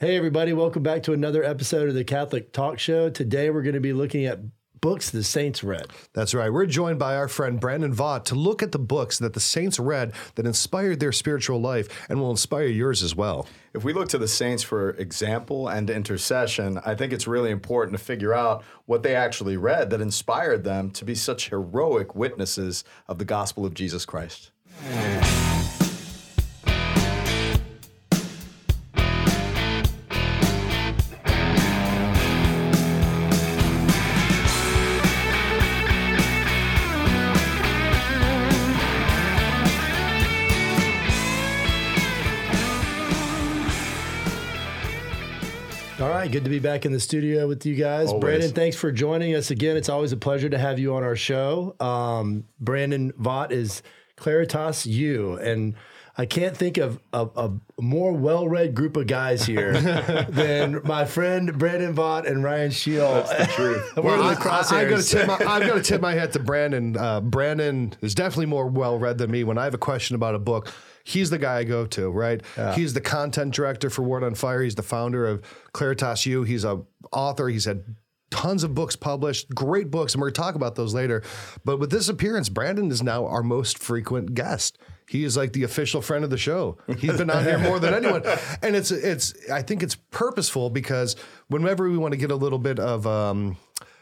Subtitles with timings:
[0.00, 3.10] Hey, everybody, welcome back to another episode of the Catholic Talk Show.
[3.10, 4.40] Today, we're going to be looking at
[4.80, 5.86] books the saints read.
[6.14, 6.52] That's right.
[6.52, 9.78] We're joined by our friend Brandon Vogt to look at the books that the saints
[9.78, 13.46] read that inspired their spiritual life and will inspire yours as well.
[13.72, 17.96] If we look to the saints for example and intercession, I think it's really important
[17.96, 22.82] to figure out what they actually read that inspired them to be such heroic witnesses
[23.06, 24.50] of the gospel of Jesus Christ.
[46.44, 48.08] Good to be back in the studio with you guys.
[48.08, 48.20] Always.
[48.20, 49.78] Brandon, thanks for joining us again.
[49.78, 51.74] It's always a pleasure to have you on our show.
[51.80, 53.82] Um, Brandon Vogt is
[54.18, 55.74] Claritas U, and
[56.18, 59.72] I can't think of a, a more well-read group of guys here
[60.28, 63.24] than my friend Brandon Vogt and Ryan Shield.
[63.24, 63.92] That's the truth.
[63.96, 66.38] We're Well, in I, I, I, gotta my, I've got to tip my hat to
[66.40, 66.94] Brandon.
[66.94, 69.44] Uh, Brandon is definitely more well read than me.
[69.44, 70.70] When I have a question about a book,
[71.04, 72.42] he's the guy I go to, right?
[72.74, 74.62] He's the content director for Word on Fire.
[74.62, 76.42] He's the founder of Claritas U.
[76.42, 77.48] He's a author.
[77.48, 77.84] He's had
[78.30, 81.22] tons of books published, great books, and we're going to talk about those later.
[81.64, 84.78] But with this appearance, Brandon is now our most frequent guest.
[85.08, 86.78] He is like the official friend of the show.
[86.98, 88.22] He's been on here more than anyone,
[88.62, 89.34] and it's it's.
[89.50, 91.14] I think it's purposeful because
[91.48, 93.56] whenever we want to get a little bit of um,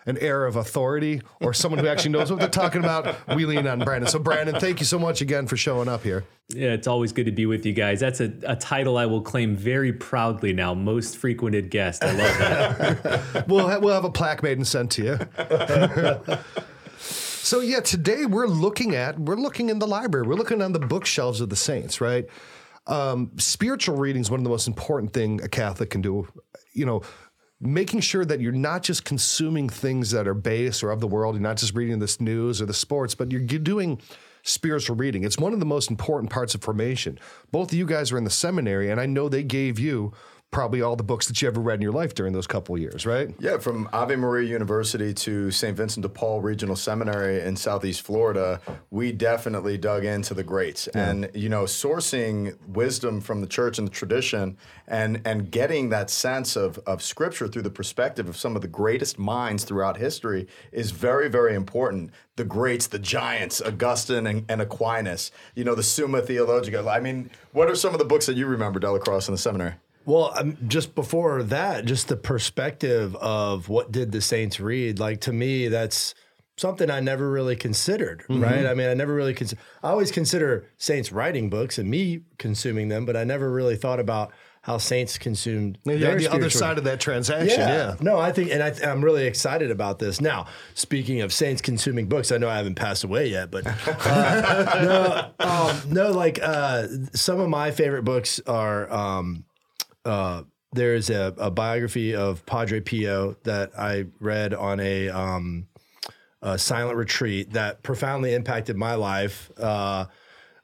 [0.07, 3.67] an air of authority or someone who actually knows what they're talking about, we lean
[3.67, 4.09] on Brandon.
[4.09, 6.25] So Brandon, thank you so much again for showing up here.
[6.49, 8.01] Yeah, it's always good to be with you guys.
[8.01, 10.75] That's a, a title I will claim very proudly now.
[10.75, 12.05] Most frequented guest.
[12.05, 13.45] I love that.
[13.49, 16.37] we'll ha- we'll have a plaque made and sent to you.
[16.99, 20.27] so yeah, today we're looking at we're looking in the library.
[20.27, 22.27] We're looking on the bookshelves of the saints, right?
[22.87, 26.29] Um, spiritual reading is one of the most important thing a Catholic can do.
[26.75, 27.03] You know,
[27.63, 31.37] making sure that you're not just consuming things that are base or of the world.
[31.37, 34.01] You're not just reading this news or the sports, but you're doing
[34.43, 35.23] spiritual reading.
[35.23, 37.19] It's one of the most important parts of formation.
[37.53, 40.13] Both of you guys are in the seminary, and I know they gave you
[40.53, 43.07] probably all the books that you ever read in your life during those couple years,
[43.07, 43.35] right?
[43.41, 45.75] Yeah, from Ave Maria University to St.
[45.75, 50.89] Vincent de Paul Regional Seminary in Southeast Florida, we definitely dug into the greats.
[50.89, 56.11] And, you know, sourcing wisdom from the church and the tradition and, and getting that
[56.11, 60.47] sense of, of scripture through the perspective of some of the greatest minds throughout history
[60.71, 62.11] is very, very important.
[62.37, 66.87] The greats, the giants, Augustine and, and Aquinas, you know, the Summa Theologica.
[66.87, 69.75] I mean, what are some of the books that you remember, Delacroix, in the seminary?
[70.05, 75.21] Well, um, just before that, just the perspective of what did the saints read, like
[75.23, 76.15] to me, that's
[76.57, 78.43] something I never really considered, Mm-hmm.
[78.43, 78.67] right?
[78.67, 79.61] I mean, I never really consider.
[79.83, 84.01] I always consider saints writing books and me consuming them, but I never really thought
[84.01, 84.33] about
[84.65, 87.97] how saints consumed Yeah, their the other side of that transaction, yeah.
[88.01, 90.21] No, I think, and I, I'm really excited about this.
[90.21, 95.33] Now, speaking of saints consuming books, I know I haven't passed away yet, but uh,
[95.41, 98.93] no, um, no, like uh, some of my favorite books are.
[98.93, 99.45] Um,
[100.05, 100.43] uh,
[100.73, 105.67] there's a, a biography of Padre Pio that I read on a, um,
[106.41, 109.51] a silent retreat that profoundly impacted my life.
[109.59, 110.07] Uh,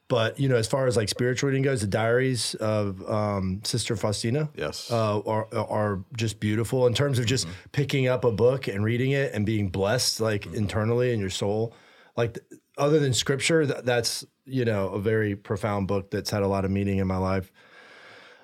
[0.07, 3.95] but you know, as far as like spiritual reading goes, the diaries of um, Sister
[3.95, 4.89] Faustina, Yes.
[4.91, 9.11] uh, are are just beautiful in terms of just picking up a book and reading
[9.11, 11.75] it and being blessed like internally in your soul.
[12.17, 16.41] Like th- other than scripture, th- that's you know a very profound book that's had
[16.41, 17.51] a lot of meaning in my life.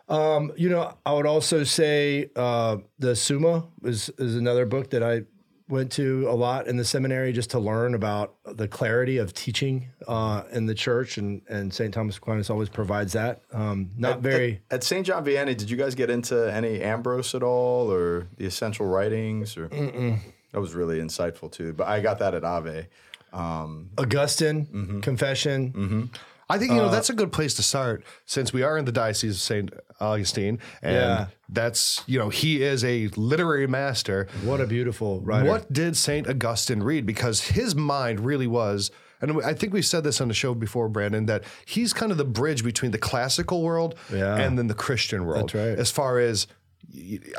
[0.07, 5.03] Um, you know, I would also say uh, the Summa is is another book that
[5.03, 5.23] I
[5.67, 9.87] went to a lot in the seminary just to learn about the clarity of teaching
[10.07, 11.93] uh, in the church, and and St.
[11.93, 13.41] Thomas Aquinas always provides that.
[13.51, 14.61] Um, not very.
[14.69, 15.05] At, St.
[15.05, 19.57] John Vianney, did you guys get into any Ambrose at all, or the essential writings?
[19.57, 21.73] Or that was really insightful too.
[21.73, 22.87] But I got that at Ave.
[23.33, 26.11] Um, Augustine, Confession.
[26.49, 28.85] I think you know uh, that's a good place to start since we are in
[28.85, 31.25] the diocese of Saint Augustine, and Yeah.
[31.49, 34.27] that's you know he is a literary master.
[34.43, 35.49] What a beautiful writer.
[35.49, 37.05] What did Saint Augustine read?
[37.05, 40.87] Because his mind really was, and I think we've said this on the show before,
[40.89, 44.35] Brandon, that he's kind of the bridge between the classical world Yeah.
[44.37, 45.49] and then the Christian world.
[45.51, 45.79] That's right.
[45.79, 46.45] As far as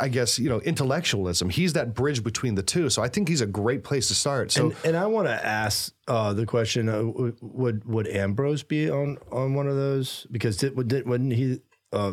[0.01, 2.91] I guess you know intellectualism, he's that bridge between the two.
[2.91, 4.53] So I think he's a great place to start.
[4.53, 7.03] So And, and I want to ask uh, the question: uh,
[7.41, 10.27] Would would Ambrose be on on one of those?
[10.31, 11.61] Because did, did wasn't he
[11.93, 12.13] uh,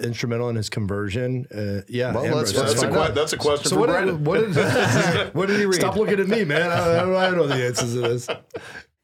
[0.00, 1.46] instrumental in his conversion?
[1.54, 2.54] Uh, yeah, Well, Ambrose.
[2.54, 5.34] let's- let's that's, a find que- that's a question so for what did, what did
[5.34, 5.74] what did he read?
[5.74, 6.70] Stop looking at me, man.
[6.70, 8.28] I, I, don't, I don't know the answers to this.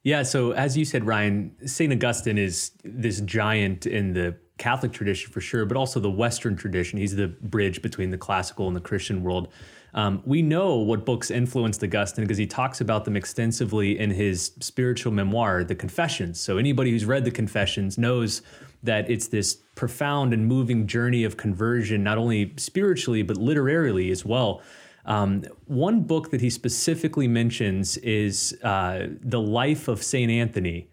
[0.02, 1.90] Yeah, so as you said, Ryan, St.
[1.92, 6.98] Augustine is this giant in the Catholic tradition for sure, but also the Western tradition.
[6.98, 9.48] He's the bridge between the classical and the Christian world.
[9.94, 14.52] Um, we know what books influenced Augustine because he talks about them extensively in his
[14.60, 16.40] spiritual memoir, The Confessions.
[16.40, 18.42] So anybody who's read the Confessions knows
[18.82, 24.24] that it's this profound and moving journey of conversion, not only spiritually, but literarily as
[24.24, 24.62] well.
[25.06, 30.30] Um, one book that he specifically mentions is uh, The Life of St.
[30.30, 30.88] Anthony.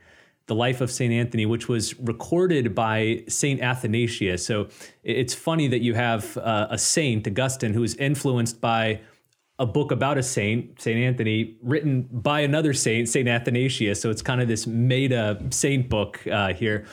[0.52, 1.14] The Life of St.
[1.14, 3.62] Anthony, which was recorded by St.
[3.62, 4.46] Athanasius.
[4.46, 4.68] So
[5.02, 9.00] it's funny that you have uh, a saint, Augustine, who is influenced by
[9.60, 11.00] a book about a saint, St.
[11.00, 13.30] Anthony, written by another saint, St.
[13.30, 14.02] Athanasius.
[14.02, 16.86] So it's kind of this meta saint book uh, here.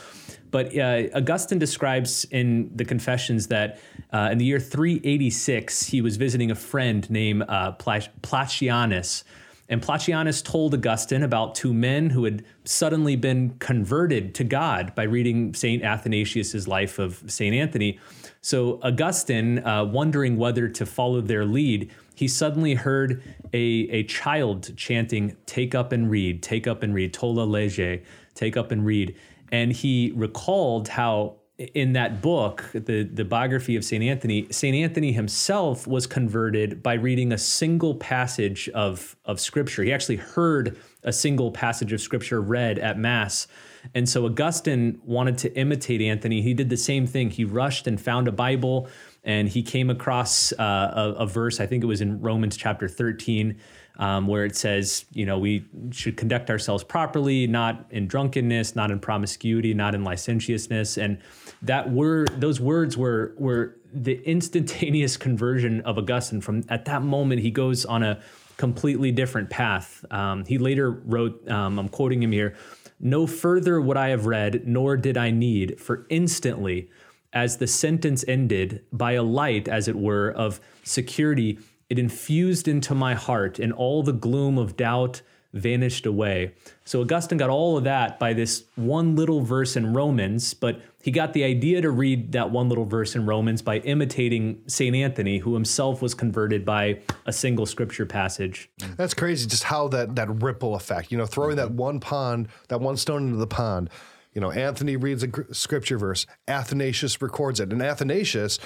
[0.53, 3.81] But uh, Augustine describes in the Confessions that
[4.13, 9.25] uh, in the year 386, he was visiting a friend named uh, Placianus.
[9.69, 15.03] And Placianus told Augustine about two men who had suddenly been converted to God by
[15.03, 15.83] reading St.
[15.83, 17.55] Athanasius' life of St.
[17.55, 17.99] Anthony.
[18.41, 23.23] So Augustine, uh, wondering whether to follow their lead, he suddenly heard
[23.53, 28.03] a, a child chanting, Take up and read, take up and read, Tolle lege,
[28.35, 29.15] take up and read.
[29.53, 34.03] And he recalled how in that book, the, the biography of St.
[34.03, 34.77] Anthony, St.
[34.77, 39.83] Anthony himself was converted by reading a single passage of, of scripture.
[39.83, 43.49] He actually heard a single passage of scripture read at Mass.
[43.93, 46.43] And so Augustine wanted to imitate Anthony.
[46.43, 47.31] He did the same thing.
[47.31, 48.89] He rushed and found a Bible
[49.25, 52.89] and he came across uh, a, a verse, I think it was in Romans chapter
[52.89, 53.59] 13
[53.99, 58.91] um, where it says, you know, we should conduct ourselves properly, not in drunkenness, not
[58.91, 60.97] in promiscuity, not in licentiousness.
[60.97, 61.19] And
[61.63, 66.41] that word, those words were were the instantaneous conversion of Augustine.
[66.41, 68.21] From at that moment, he goes on a
[68.57, 70.05] completely different path.
[70.11, 72.57] Um, he later wrote, um, I'm quoting him here,
[73.01, 76.91] no further would I have read, nor did I need, for instantly,
[77.33, 81.59] as the sentence ended, by a light, as it were, of security
[81.91, 85.23] it infused into my heart, and all the gloom of doubt
[85.55, 86.53] vanished away.
[86.85, 91.11] So Augustine got all of that by this one little verse in Romans, but he
[91.11, 94.95] got the idea to read that one little verse in Romans by imitating St.
[94.95, 98.71] Anthony, who himself was converted by a single scripture passage.
[98.97, 101.77] That's crazy, just how that that ripple effect, you know, throwing that mm-hmm.
[101.77, 103.89] one pond, that one stone into the pond.
[104.35, 108.59] You know, Anthony reads a scripture verse, Athanasius records it, and Athanasius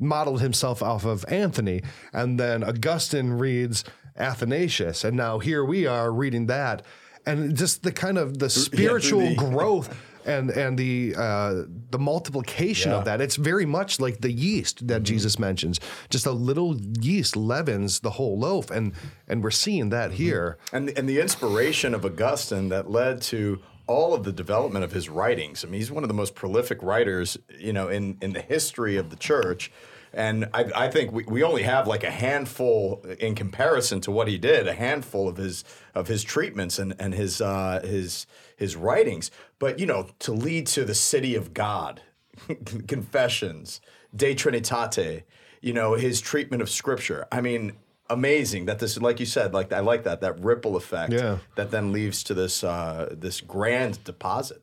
[0.00, 1.82] modeled himself off of Anthony.
[2.12, 3.84] And then Augustine reads
[4.16, 5.04] Athanasius.
[5.04, 6.82] And now here we are reading that.
[7.26, 9.94] And just the kind of the spiritual yeah, growth
[10.24, 12.98] and and the uh, the multiplication yeah.
[12.98, 13.20] of that.
[13.20, 15.04] It's very much like the yeast that mm-hmm.
[15.04, 15.80] Jesus mentions.
[16.08, 18.92] Just a little yeast leavens the whole loaf, and
[19.28, 20.16] and we're seeing that mm-hmm.
[20.16, 20.58] here.
[20.72, 24.92] And the, and the inspiration of Augustine that led to all of the development of
[24.92, 25.64] his writings.
[25.64, 28.96] I mean, he's one of the most prolific writers, you know, in in the history
[28.96, 29.70] of the church.
[30.12, 34.28] And I, I think we, we only have like a handful in comparison to what
[34.28, 35.64] he did, a handful of his
[35.94, 38.26] of his treatments and and his uh, his
[38.56, 39.30] his writings.
[39.58, 42.02] But you know, to lead to the city of God,
[42.88, 43.80] confessions,
[44.14, 45.22] De Trinitate,
[45.60, 47.26] you know, his treatment of Scripture.
[47.30, 47.72] I mean,
[48.08, 51.38] amazing that this, like you said, like I like that that ripple effect yeah.
[51.54, 54.62] that then leads to this uh, this grand deposit.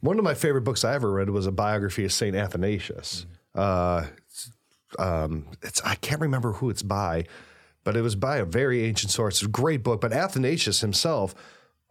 [0.00, 3.26] One of my favorite books I ever read was a biography of Saint Athanasius.
[3.54, 3.60] Mm-hmm.
[3.60, 4.06] Uh,
[4.98, 7.24] um, it's I can't remember who it's by,
[7.84, 9.36] but it was by a very ancient source.
[9.36, 10.00] It's a great book.
[10.00, 11.34] But Athanasius himself,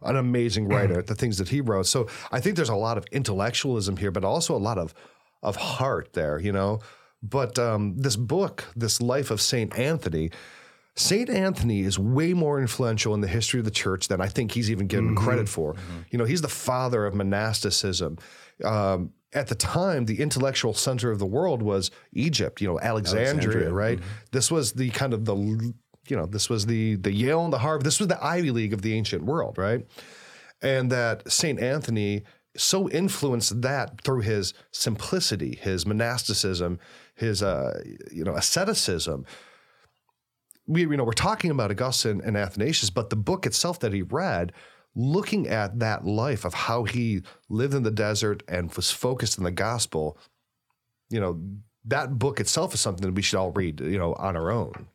[0.02, 1.86] an amazing writer, the things that he wrote.
[1.86, 4.94] So I think there's a lot of intellectualism here, but also a lot of
[5.42, 6.80] of heart there, you know.
[7.22, 10.30] But um, this book, this Life of Saint Anthony.
[10.94, 14.52] Saint Anthony is way more influential in the history of the church than I think
[14.52, 15.24] he's even given mm-hmm.
[15.24, 15.72] credit for.
[15.72, 15.98] Mm-hmm.
[16.10, 18.18] You know, he's the father of monasticism.
[18.62, 23.32] Um, at the time, the intellectual center of the world was Egypt, you know, Alexandria,
[23.32, 23.72] Alexandria.
[23.72, 23.98] right?
[23.98, 24.08] Mm-hmm.
[24.32, 27.58] This was the kind of the, you know, this was the the Yale and the
[27.58, 27.84] Harvard.
[27.84, 29.86] This was the Ivy League of the ancient world, right?
[30.60, 32.24] And that Saint Anthony
[32.56, 36.78] so influenced that through his simplicity, his monasticism,
[37.14, 39.24] his uh, you know asceticism.
[40.66, 44.02] We you know we're talking about Augustine and Athanasius, but the book itself that he
[44.02, 44.52] read
[44.94, 49.44] looking at that life of how he lived in the desert and was focused in
[49.44, 50.18] the gospel,
[51.10, 51.40] you know,
[51.84, 54.86] that book itself is something that we should all read, you know, on our own.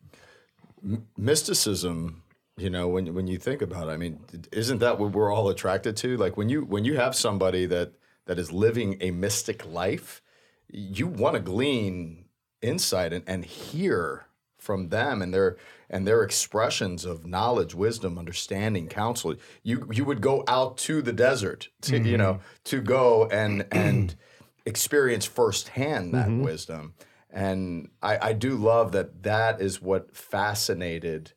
[1.18, 2.24] mysticism,
[2.58, 4.20] you know, when when you think about it, I mean,
[4.52, 6.18] isn't that what we're all attracted to?
[6.18, 7.94] Like when you when you have somebody that
[8.26, 10.22] that is living a mystic life,
[10.70, 12.26] you want to glean
[12.62, 14.27] insight and, and hear
[14.68, 15.56] from them and their
[15.90, 19.36] and their expressions of knowledge, wisdom, understanding, counsel.
[19.64, 22.06] You you would go out to the desert to mm-hmm.
[22.06, 24.14] you know to go and and
[24.66, 26.94] experience firsthand that wisdom.
[27.30, 31.32] And I, I do love that that is what fascinated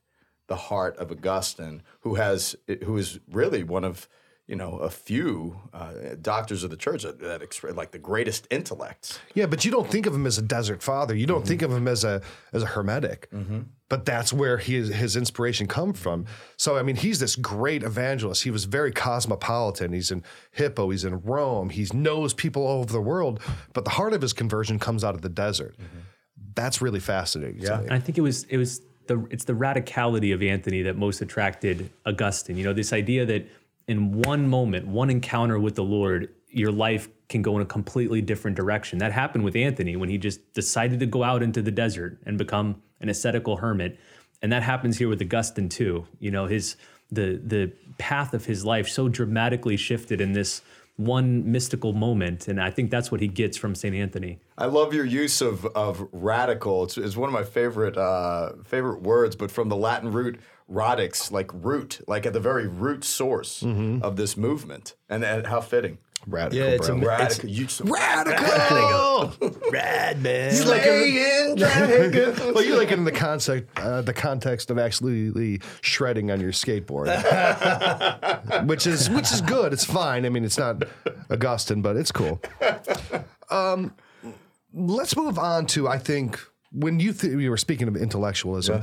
[0.48, 4.08] the heart of Augustine, who has who is really one of
[4.50, 8.48] you know a few uh, doctors of the church that, that express like the greatest
[8.50, 9.20] intellects.
[9.32, 11.14] Yeah, but you don't think of him as a desert father.
[11.14, 11.48] You don't mm-hmm.
[11.48, 12.20] think of him as a
[12.52, 13.30] as a hermetic.
[13.30, 13.60] Mm-hmm.
[13.88, 16.26] But that's where his his inspiration come from.
[16.56, 18.42] So I mean, he's this great evangelist.
[18.42, 19.92] He was very cosmopolitan.
[19.92, 20.90] He's in Hippo.
[20.90, 21.70] He's in Rome.
[21.70, 23.40] He knows people all over the world.
[23.72, 25.76] But the heart of his conversion comes out of the desert.
[25.76, 25.98] Mm-hmm.
[26.56, 27.60] That's really fascinating.
[27.60, 27.88] to me.
[27.88, 31.90] I think it was it was the it's the radicality of Anthony that most attracted
[32.04, 32.56] Augustine.
[32.56, 33.46] You know, this idea that
[33.90, 38.22] in one moment, one encounter with the Lord, your life can go in a completely
[38.22, 39.00] different direction.
[39.00, 42.38] That happened with Anthony when he just decided to go out into the desert and
[42.38, 43.98] become an ascetical hermit.
[44.42, 46.06] And that happens here with Augustine too.
[46.20, 46.76] You know, his
[47.10, 50.62] the the path of his life so dramatically shifted in this
[50.96, 52.46] one mystical moment.
[52.46, 53.94] And I think that's what he gets from St.
[53.94, 54.38] Anthony.
[54.58, 56.84] I love your use of, of radical.
[56.84, 60.38] It's, it's one of my favorite uh, favorite words, but from the Latin root
[60.70, 64.94] radix, like root, like at the very root source of this movement.
[65.10, 65.98] And, and how fitting.
[66.26, 66.96] Radical, Yeah, it's bro.
[66.98, 67.48] a- Radical.
[67.48, 69.32] You so radical.
[69.72, 70.54] Rad man.
[70.54, 75.60] You like it, well, you like it in the context, uh, the context of actually
[75.80, 77.06] shredding on your skateboard,
[78.66, 79.72] which is which is good.
[79.72, 80.26] It's fine.
[80.26, 80.82] I mean, it's not
[81.30, 82.40] Augustine, but it's cool.
[83.50, 83.94] Um,
[84.74, 86.38] let's move on to I think
[86.70, 88.82] when you th- we were speaking of intellectualism,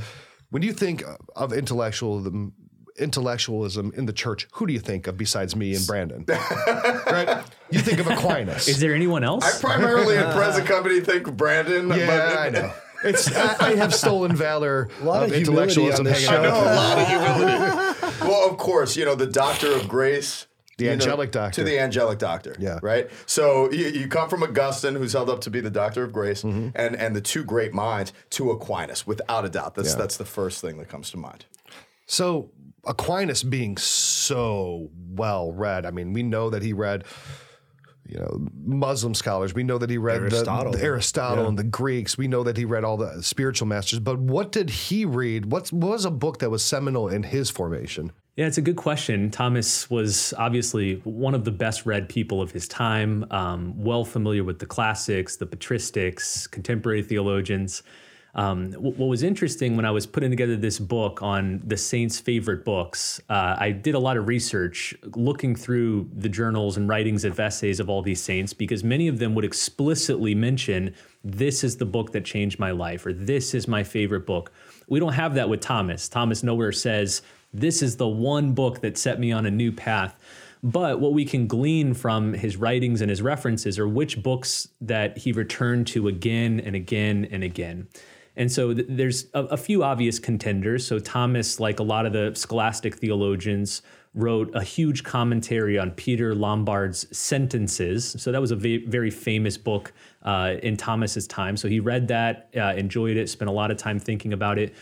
[0.50, 1.02] when you think
[1.36, 2.52] of intellectualism.
[3.00, 4.48] Intellectualism in the church.
[4.54, 6.24] Who do you think of besides me and Brandon?
[6.28, 7.44] right?
[7.70, 8.66] You think of Aquinas.
[8.66, 9.44] Is there anyone else?
[9.44, 11.90] I primarily in present company think Brandon.
[11.90, 12.72] Yeah, but, I know.
[13.04, 16.50] It's I, I have stolen valor A lot of of intellectualism on this hanging show.
[16.50, 16.66] out.
[16.66, 18.16] a lot of humility.
[18.22, 20.47] well, of course, you know, the doctor of grace.
[20.78, 21.60] The you know, angelic doctor.
[21.60, 22.56] To the angelic doctor.
[22.58, 22.78] Yeah.
[22.82, 23.10] Right?
[23.26, 26.42] So you, you come from Augustine, who's held up to be the doctor of grace,
[26.42, 26.68] Mm-hmm.
[26.74, 29.74] and, and the two great minds to Aquinas, without a doubt.
[29.74, 29.98] That's, Yeah.
[29.98, 31.44] that's the first thing that comes to mind.
[32.06, 32.50] So
[32.86, 35.84] Aquinas being so well read.
[35.84, 37.04] I mean, we know that he read.
[38.10, 39.52] You know, Muslim scholars.
[39.52, 40.72] We know that he read Aristotle.
[40.72, 42.16] the, Aristotle and the Greeks.
[42.16, 43.98] We know that he read all the spiritual masters.
[43.98, 45.52] But what did he read?
[45.52, 48.12] What's, what was a book that was seminal in his formation?
[48.38, 49.32] Yeah, it's a good question.
[49.32, 54.44] Thomas was obviously one of the best read people of his time, um, well familiar
[54.44, 57.82] with the classics, the patristics, contemporary theologians.
[58.36, 62.20] Um, wh- what was interesting when I was putting together this book on the saints'
[62.20, 67.24] favorite books, uh, I did a lot of research looking through the journals and writings
[67.24, 71.78] of essays of all these saints because many of them would explicitly mention this is
[71.78, 74.52] the book that changed my life or this is my favorite book.
[74.86, 76.08] We don't have that with Thomas.
[76.08, 80.18] Thomas nowhere says, this is the one book that set me on a new path.
[80.62, 85.18] But what we can glean from his writings and his references are which books that
[85.18, 87.88] he returned to again and again and again.
[88.36, 90.86] And so th- there's a, a few obvious contenders.
[90.86, 93.82] So Thomas, like a lot of the scholastic theologians,
[94.14, 98.16] wrote a huge commentary on Peter Lombard's sentences.
[98.18, 101.56] So that was a very famous book uh, in Thomas's time.
[101.56, 104.74] So he read that, uh, enjoyed it, spent a lot of time thinking about it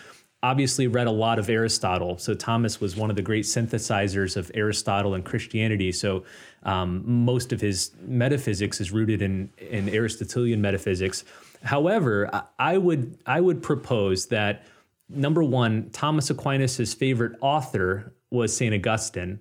[0.42, 2.18] obviously read a lot of Aristotle.
[2.18, 5.92] So Thomas was one of the great synthesizers of Aristotle and Christianity.
[5.92, 6.24] So
[6.62, 11.24] um, most of his metaphysics is rooted in, in Aristotelian metaphysics.
[11.62, 14.66] However, I- would I would propose that
[15.08, 19.40] number one, Thomas Aquinas' favorite author was Saint Augustine.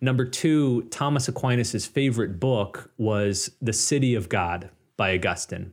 [0.00, 5.72] Number two, Thomas Aquinas' favorite book was The City of God by Augustine.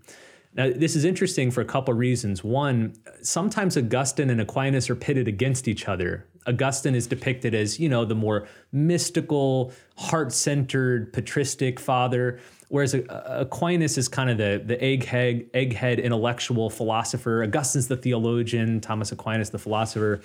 [0.55, 2.43] Now, this is interesting for a couple of reasons.
[2.43, 6.25] One, sometimes Augustine and Aquinas are pitted against each other.
[6.47, 14.07] Augustine is depicted as, you know, the more mystical, heart-centered, patristic father, whereas Aquinas is
[14.07, 17.43] kind of the, the egghead, egghead intellectual philosopher.
[17.43, 20.21] Augustine's the theologian, Thomas Aquinas the philosopher.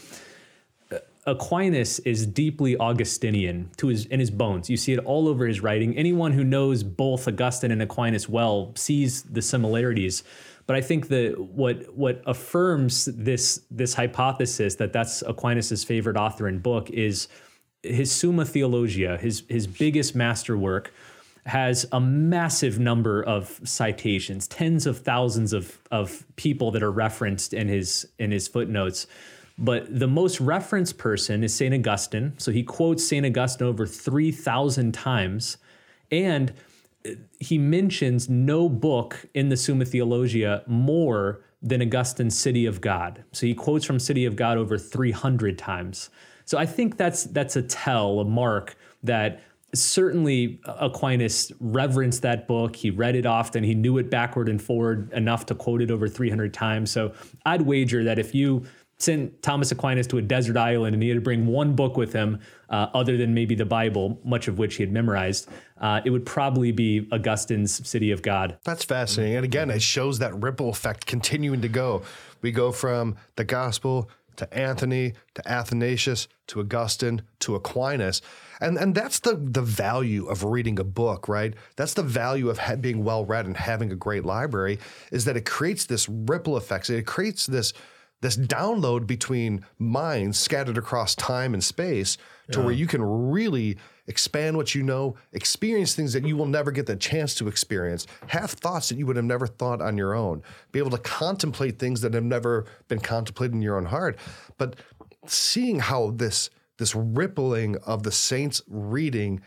[1.31, 4.69] Aquinas is deeply Augustinian to his in his bones.
[4.69, 5.97] You see it all over his writing.
[5.97, 10.25] Anyone who knows both Augustine and Aquinas well sees the similarities.
[10.67, 16.49] But I think that what what affirms this this hypothesis that that's Aquinas's favorite author
[16.49, 17.29] and book is
[17.83, 20.93] his Summa Theologia, his his biggest masterwork
[21.47, 27.55] has a massive number of citations, tens of thousands of, of people that are referenced
[27.55, 29.07] in his in his footnotes.
[29.61, 31.75] But the most referenced person is St.
[31.75, 32.33] Augustine.
[32.39, 33.27] So he quotes St.
[33.27, 35.59] Augustine over 3,000 times.
[36.11, 36.55] And
[37.07, 43.23] uh, he mentions no book in the Summa Theologia more than Augustine's City of God.
[43.33, 46.09] So he quotes from City of God over 300 times.
[46.47, 49.43] So I think that's that's a tell, a mark that
[49.75, 52.75] certainly uh, Aquinas reverenced that book.
[52.75, 53.63] He read it often.
[53.63, 56.91] He knew it backward and forward enough to quote it over 300 times.
[56.91, 57.13] So
[57.47, 58.65] I'd wager that if you
[59.03, 62.13] sent Thomas Aquinas to a desert island and he had to bring one book with
[62.13, 65.49] him, uh, other than maybe the Bible, much of which he had memorized,
[65.81, 68.59] uh, it would probably be Augustine's City of God.
[68.65, 69.37] That's fascinating.
[69.37, 72.03] And again, it shows that ripple effect continuing to go.
[72.43, 78.23] We go from the gospel to Anthony to Athanasius to Augustine to Aquinas.
[78.61, 81.55] And, and that's the, the value of reading a book, right?
[81.77, 84.79] That's the value of ha- being well read and having a great library
[85.13, 86.89] is that it creates this ripple effect.
[86.89, 87.73] It creates this
[88.21, 92.19] this download between minds scattered across time and space
[92.53, 96.73] to where you can really expand what you know, experience things that you will never
[96.73, 100.15] get the chance to experience, have thoughts that you would have never thought on your
[100.15, 104.19] own, be able to contemplate things that have never been contemplated in your own heart.
[104.59, 104.77] But
[105.27, 109.43] seeing how this this rippling of the saints reading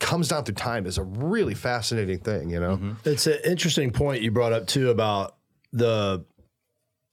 [0.00, 2.76] comes down through time is a really fascinating thing, you know?
[2.76, 2.92] Mm-hmm.
[3.04, 5.36] It's an interesting point you brought up too about
[5.72, 6.24] the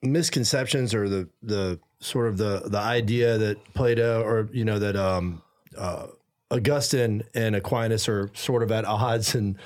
[0.05, 4.95] misconceptions or the the sort of the the idea that Plato or you know that
[4.95, 5.41] um,
[5.77, 6.07] uh,
[6.51, 9.57] Augustine and Aquinas are sort of at odds and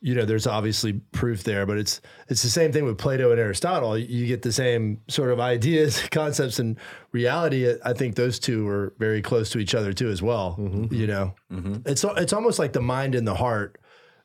[0.00, 3.40] you know there's obviously proof there but it's it's the same thing with Plato and
[3.40, 3.96] Aristotle.
[3.96, 6.76] You get the same sort of ideas concepts and
[7.12, 7.74] reality.
[7.84, 10.56] I think those two are very close to each other too as well
[10.90, 11.34] you know?
[11.86, 13.78] It's it's almost like the mind and the heart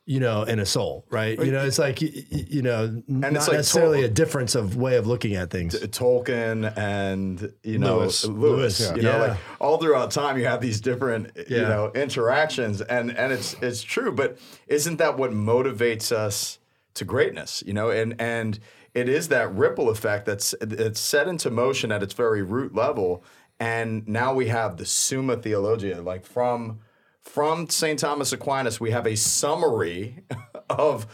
[0.08, 1.38] you know, and a soul, right?
[1.38, 4.96] You know, it's like you know, not it's like necessarily Tol- a difference of way
[4.96, 5.76] of looking at things.
[5.76, 8.24] Tolkien and you know Lewis.
[8.26, 9.28] Lewis, Lewis, you know, yeah.
[9.32, 13.84] like all throughout time you have these different you know interactions, and and it's it's
[13.84, 16.58] true, but isn't that what motivates us
[16.94, 17.62] to greatness?
[17.68, 18.62] You know, and and
[18.94, 23.26] it is that ripple effect that's it's set into motion at its very root level,
[23.60, 26.80] and now we have the Summa Theologia, like from
[27.28, 28.00] from St.
[28.00, 30.24] Thomas Aquinas, we have a summary
[30.70, 31.08] of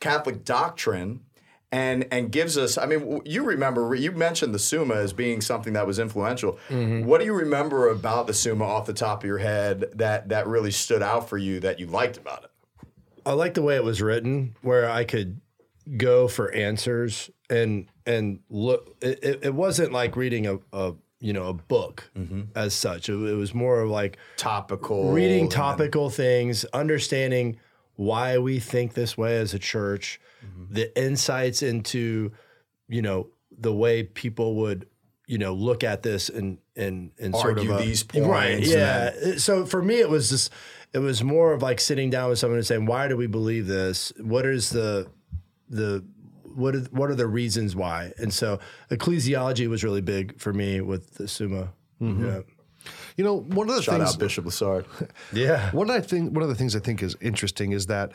[0.00, 1.20] Catholic doctrine
[1.72, 5.72] and and gives us I mean you remember you mentioned the Summa as being something
[5.72, 6.58] that was influential.
[6.68, 7.06] Mm-hmm.
[7.06, 10.46] What do you remember about the Summa off the top of your head that that
[10.46, 12.50] really stood out for you that you liked about it?
[13.26, 15.40] I like the way it was written, where I could
[15.96, 18.96] go for answers and and look.
[19.00, 22.42] It, it, it wasn't like reading a, a you know a book mm-hmm.
[22.54, 23.08] as such.
[23.08, 27.58] It, it was more of like Topical reading and then- topical things, understanding
[27.96, 30.74] why we think this way as a church, mm-hmm.
[30.74, 32.30] the insights into,
[32.88, 34.86] you know, the way people would,
[35.26, 38.56] you know, look at this and and and sort of Argue a- these right?
[38.58, 39.32] points and Yeah.
[39.32, 40.52] Uh, so for me, it was just,
[40.92, 43.66] it was more of like sitting down with someone and saying, why do we believe
[43.66, 44.12] this?
[44.20, 45.08] What is the
[45.70, 46.04] the
[46.54, 48.12] what are, what are the reasons why?
[48.18, 48.58] And so
[48.90, 51.72] ecclesiology was really big for me with the Summa.
[52.00, 52.26] Mm-hmm.
[52.26, 52.40] Yeah.
[53.16, 54.84] You know, one of the Shout things out Bishop Lassard.
[55.32, 55.70] Yeah.
[55.70, 58.12] One I think one of the things I think is interesting is that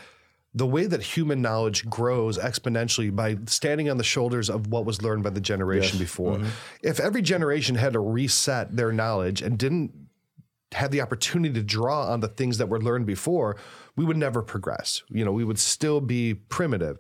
[0.54, 5.02] the way that human knowledge grows exponentially by standing on the shoulders of what was
[5.02, 6.38] learned by the generation before.
[6.38, 6.48] Mm-hmm.
[6.82, 9.92] If every generation had to reset their knowledge and didn't
[10.74, 13.58] have the opportunity to draw on the things that were learned before,
[13.96, 15.04] we would never progress.
[15.10, 16.98] You know, we would still be primitive.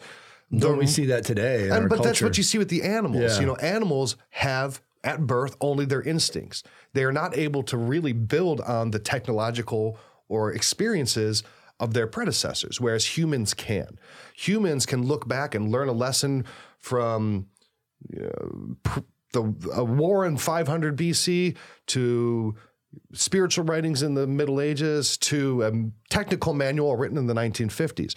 [0.56, 0.92] Don't we mm-hmm.
[0.92, 1.66] see that today?
[1.66, 3.36] In And, but that's what you see with the animals.
[3.36, 3.40] Yeah.
[3.40, 6.64] You know, animals have at birth only their instincts.
[6.94, 11.44] They are not able to really build on the technological or experiences
[11.80, 14.00] of their predecessors, whereas humans can.
[14.36, 16.46] Humans can look back and learn a lesson
[16.78, 17.48] from
[18.84, 19.00] pr-
[19.32, 21.56] the a war in 500 BC
[21.88, 22.56] to
[23.14, 25.72] spiritual writings in the Middle Ages to a
[26.10, 28.16] technical manual written in the 1950s.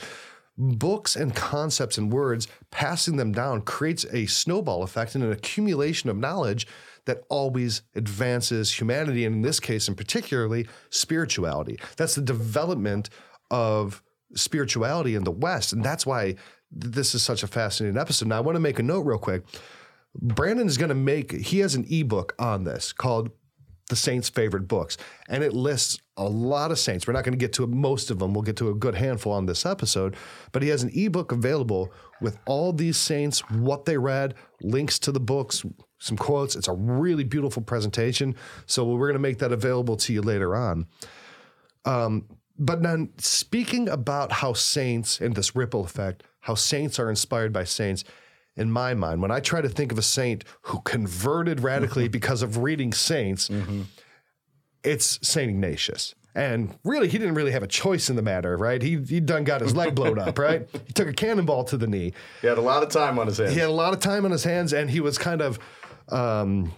[0.59, 6.11] Books and concepts and words, passing them down creates a snowball effect and an accumulation
[6.11, 6.67] of knowledge
[7.07, 11.79] that always advances humanity, and in this case, in particularly, spirituality.
[11.97, 13.11] That's the development
[13.51, 14.03] of
[14.35, 16.37] spirituality in the West, and that's why
[16.71, 18.29] this is such a fascinating episode.
[18.29, 19.45] Now, I want to make a note real quick.
[20.15, 23.31] Brandon is going to make, he has an ebook on this called
[23.89, 24.97] The Saints' Favorite Books,
[25.29, 27.07] and it lists a lot of saints.
[27.07, 28.33] We're not going to get to most of them.
[28.33, 30.17] We'll get to a good handful on this episode,
[30.53, 35.13] but he has an ebook available with all these saints, what they read, links to
[35.13, 35.65] the books,
[35.99, 36.57] some quotes.
[36.57, 38.35] It's a really beautiful presentation.
[38.67, 40.87] So we're going to make that available to you later on.
[41.85, 42.27] Um,
[42.59, 47.65] but then speaking about how saints and this ripple effect, how saints are inspired by
[47.65, 48.05] saints,
[48.57, 52.43] in my mind, when I try to think of a saint who converted radically because
[52.43, 53.49] of reading saints,
[54.85, 56.15] it's Saint Ignatius.
[56.35, 58.81] And really, he didn't really have a choice in the matter, right?
[58.81, 60.67] He he done got his leg blown up, right?
[60.87, 62.15] He took a cannonball to the knee.
[62.41, 63.53] He had a lot of time on his hands.
[63.53, 65.59] He had a lot of time on his hands, and he was kind of
[66.09, 66.73] um,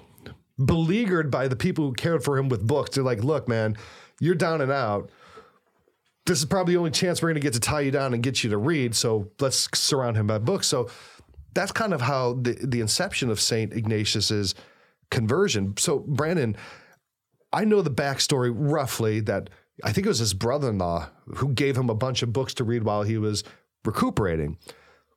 [0.65, 2.97] beleaguered by the people who cared for him with books.
[2.97, 3.77] They're like, "Look, man,
[4.21, 5.11] you're down and out.
[6.27, 8.23] this is probably the only chance we're going to get to tie you down and
[8.23, 8.95] get you to read.
[8.97, 10.67] So let's surround him by books.
[10.67, 10.89] So
[11.55, 13.73] that's kind of how the, the inception of St.
[13.73, 14.55] Ignatius's
[15.11, 15.75] conversion.
[15.79, 16.57] So, Brandon,
[17.53, 19.51] I know the backstory roughly that
[19.83, 22.55] I think it was his brother in law who gave him a bunch of books
[22.55, 23.45] to read while he was
[23.85, 24.59] recuperating.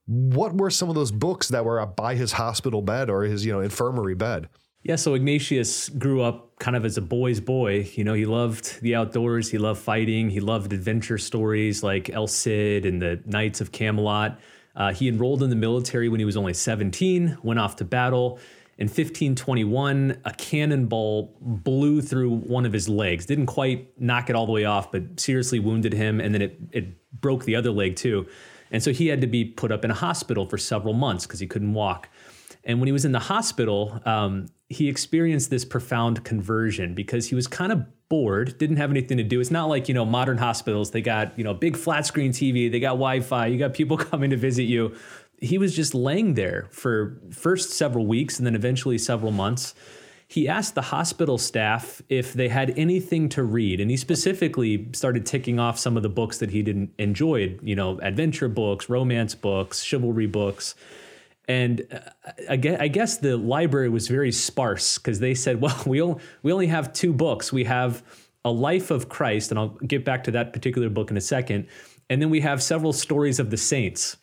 [0.05, 3.51] What were some of those books that were by his hospital bed or his, you
[3.51, 4.49] know, infirmary bed?
[4.83, 7.89] Yeah, so Ignatius grew up kind of as a boy's boy.
[7.93, 12.27] You know, he loved the outdoors, he loved fighting, he loved adventure stories like El
[12.27, 14.39] Cid and the Knights of Camelot.
[14.77, 18.39] Uh, he enrolled in the military when he was only 17, went off to battle.
[18.77, 23.25] In 1521, a cannonball blew through one of his legs.
[23.25, 26.59] Didn't quite knock it all the way off, but seriously wounded him, and then it,
[26.71, 28.27] it broke the other leg too.
[28.69, 31.39] And so he had to be put up in a hospital for several months because
[31.39, 32.09] he couldn't walk.
[32.67, 37.33] And when he was in the hospital, um, he experienced this profound conversion because he
[37.33, 39.39] was kind of bored, didn't have anything to do.
[39.39, 42.69] It's not like, you know, modern hospitals, they got, you know, big flat screen TV,
[42.69, 44.95] they got Wi-Fi, you got people coming to visit you.
[45.39, 49.73] He was just laying there for first several weeks and then eventually several months.
[50.27, 55.25] He asked the hospital staff if they had anything to read, and he specifically started
[55.25, 59.35] ticking off some of the books that he didn't enjoyed, you know, adventure books, romance
[59.35, 60.75] books, chivalry books.
[61.47, 61.99] And uh,
[62.49, 66.67] I guess the library was very sparse because they said, well, we only, we only
[66.67, 67.53] have two books.
[67.53, 68.03] We have
[68.45, 71.67] A Life of Christ, and I'll get back to that particular book in a second.
[72.09, 74.17] And then we have several stories of the saints.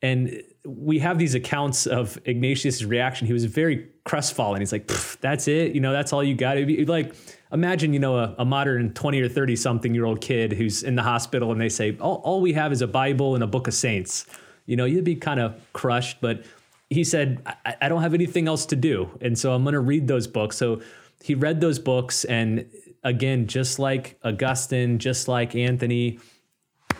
[0.00, 3.26] And we have these accounts of Ignatius' reaction.
[3.26, 4.60] He was very crestfallen.
[4.60, 4.86] He's like,
[5.20, 5.74] that's it?
[5.74, 6.56] You know, that's all you got?
[6.86, 7.14] like,
[7.52, 10.94] imagine, you know, a, a, modern 20 or 30 something year old kid who's in
[10.94, 13.66] the hospital and they say, all, all we have is a Bible and a book
[13.66, 14.26] of saints.
[14.66, 16.20] You know, you'd be kind of crushed.
[16.20, 16.44] But
[16.90, 19.10] he said, I, I don't have anything else to do.
[19.20, 20.56] And so I'm going to read those books.
[20.56, 20.80] So
[21.22, 22.24] he read those books.
[22.24, 22.70] And
[23.04, 26.18] again, just like Augustine, just like Anthony,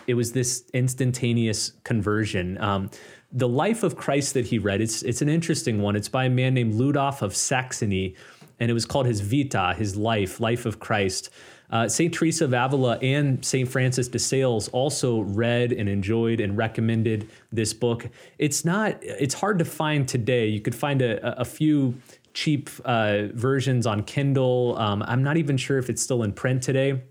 [0.07, 2.61] it was this instantaneous conversion.
[2.61, 2.91] Um,
[3.31, 5.97] the life of Christ that he read, it's, it's an interesting one.
[5.97, 8.15] It's by a man named Ludolf of Saxony,
[8.59, 11.31] and it was called his Vita, his life, life of Christ.
[11.71, 12.13] Uh, St.
[12.13, 13.69] Teresa of Avila and St.
[13.69, 18.09] Francis de Sales also read and enjoyed and recommended this book.
[18.39, 20.47] It's not, it's hard to find today.
[20.49, 21.95] You could find a, a few
[22.33, 24.77] cheap uh, versions on Kindle.
[24.79, 27.03] Um, I'm not even sure if it's still in print today.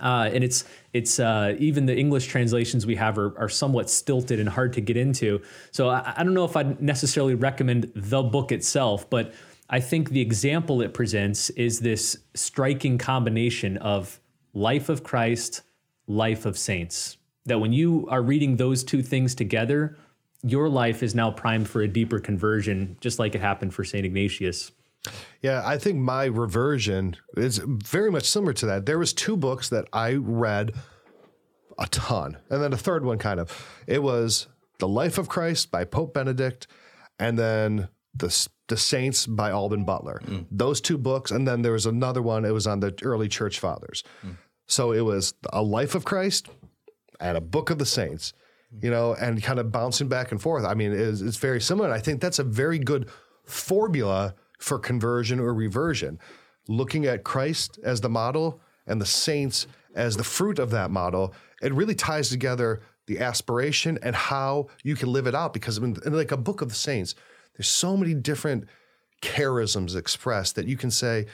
[0.00, 4.40] Uh, and it's it's uh, even the English translations we have are, are somewhat stilted
[4.40, 5.40] and hard to get into.
[5.70, 9.32] So I, I don't know if I'd necessarily recommend the book itself, but
[9.68, 14.20] I think the example it presents is this striking combination of
[14.52, 15.62] life of Christ,
[16.06, 17.16] life of saints.
[17.46, 19.96] That when you are reading those two things together,
[20.42, 24.04] your life is now primed for a deeper conversion, just like it happened for St.
[24.04, 24.72] Ignatius.
[25.42, 28.86] Yeah, I think my reversion is very much similar to that.
[28.86, 30.72] There was two books that I read
[31.78, 33.66] a ton, and then a third one kind of.
[33.86, 34.46] It was
[34.78, 36.66] The Life of Christ by Pope Benedict,
[37.18, 40.22] and then the the Saints by Alban Butler.
[40.24, 40.46] Mm.
[40.50, 42.44] Those two books, and then there was another one.
[42.44, 44.02] It was on the early church fathers.
[44.24, 44.36] Mm.
[44.66, 46.48] So it was a Life of Christ
[47.20, 48.32] and a Book of the Saints.
[48.82, 50.64] You know, and kind of bouncing back and forth.
[50.64, 51.86] I mean, it's, it's very similar.
[51.86, 53.08] And I think that's a very good
[53.44, 56.18] formula for conversion or reversion.
[56.66, 61.34] Looking at Christ as the model and the saints as the fruit of that model,
[61.62, 65.52] it really ties together the aspiration and how you can live it out.
[65.52, 67.14] Because in, in like a book of the saints,
[67.56, 68.68] there's so many different
[69.22, 71.26] charisms expressed that you can say,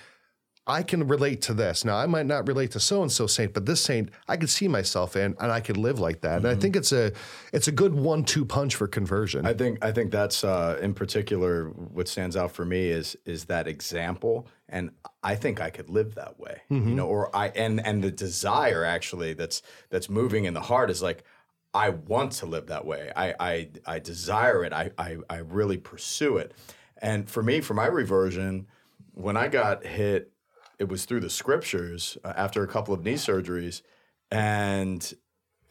[0.66, 1.84] I can relate to this.
[1.84, 4.50] Now, I might not relate to so and so saint, but this saint I could
[4.50, 6.28] see myself in, and I could live like that.
[6.28, 6.36] Mm-hmm.
[6.36, 6.60] And I mm-hmm.
[6.60, 7.12] think it's a
[7.52, 9.46] it's a good one-two punch for conversion.
[9.46, 13.46] I think I think that's uh, in particular what stands out for me is is
[13.46, 14.90] that example, and
[15.22, 16.60] I think I could live that way.
[16.70, 16.88] Mm-hmm.
[16.90, 20.90] You know, or I and and the desire actually that's that's moving in the heart
[20.90, 21.24] is like
[21.72, 23.12] I want to live that way.
[23.14, 24.72] I I, I desire it.
[24.72, 26.52] I, I I really pursue it.
[27.00, 28.66] And for me, for my reversion,
[29.14, 30.32] when I got hit,
[30.78, 33.82] it was through the scriptures uh, after a couple of knee surgeries,
[34.30, 35.12] and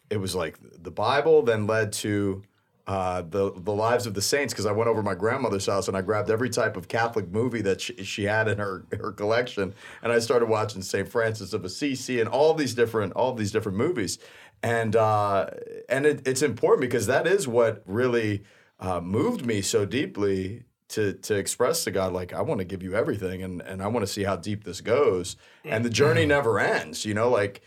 [0.09, 2.43] it was like the Bible then led to
[2.89, 5.95] uh, the the lives of the saints because I went over my grandmother's house and
[5.95, 9.75] I grabbed every type of Catholic movie that she, she had in her her collection
[10.01, 13.77] and I started watching Saint Francis of Assisi and all these different all these different
[13.77, 14.17] movies
[14.63, 15.47] and uh,
[15.87, 18.43] and it, it's important because that is what really
[18.79, 22.83] uh, moved me so deeply to to express to God like I want to give
[22.83, 26.21] you everything and and I want to see how deep this goes and the journey
[26.21, 26.29] mm-hmm.
[26.29, 27.61] never ends you know like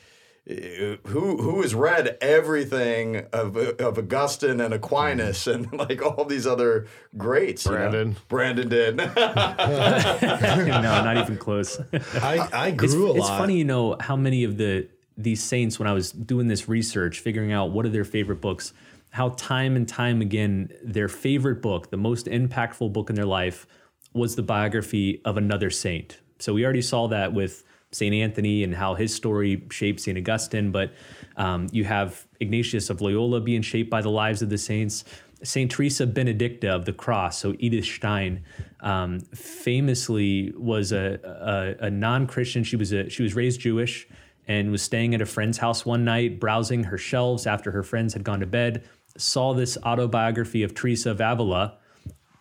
[0.44, 5.54] who who has read everything of of Augustine and Aquinas mm.
[5.54, 7.64] and like all these other greats?
[7.64, 8.20] Brandon, you know?
[8.28, 8.96] Brandon did.
[8.96, 11.78] no, not even close.
[12.20, 13.16] I, I grew it's, a lot.
[13.18, 16.68] It's funny, you know, how many of the these saints when I was doing this
[16.68, 18.72] research, figuring out what are their favorite books,
[19.10, 23.66] how time and time again their favorite book, the most impactful book in their life,
[24.14, 26.20] was the biography of another saint.
[26.38, 28.14] So we already saw that with St.
[28.14, 30.16] Anthony and how his story shaped St.
[30.16, 30.92] Augustine, but
[31.36, 35.04] um, you have Ignatius of Loyola being shaped by the lives of the saints.
[35.44, 35.70] St.
[35.70, 38.44] Teresa Benedicta of the Cross, so Edith Stein,
[38.80, 42.64] um, famously was a, a, a non-Christian.
[42.64, 44.08] She was a, she was raised Jewish
[44.48, 48.12] and was staying at a friend's house one night, browsing her shelves after her friends
[48.12, 48.84] had gone to bed.
[49.16, 51.78] Saw this autobiography of Teresa of Avila,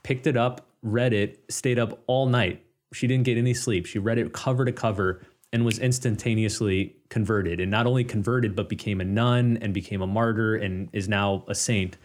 [0.03, 2.65] picked it up, read it, stayed up all night.
[2.93, 3.85] She didn't get any sleep.
[3.85, 5.21] She read it cover to cover
[5.53, 7.59] and was instantaneously converted.
[7.59, 11.43] And not only converted, but became a nun and became a martyr and is now
[11.47, 11.97] a saint.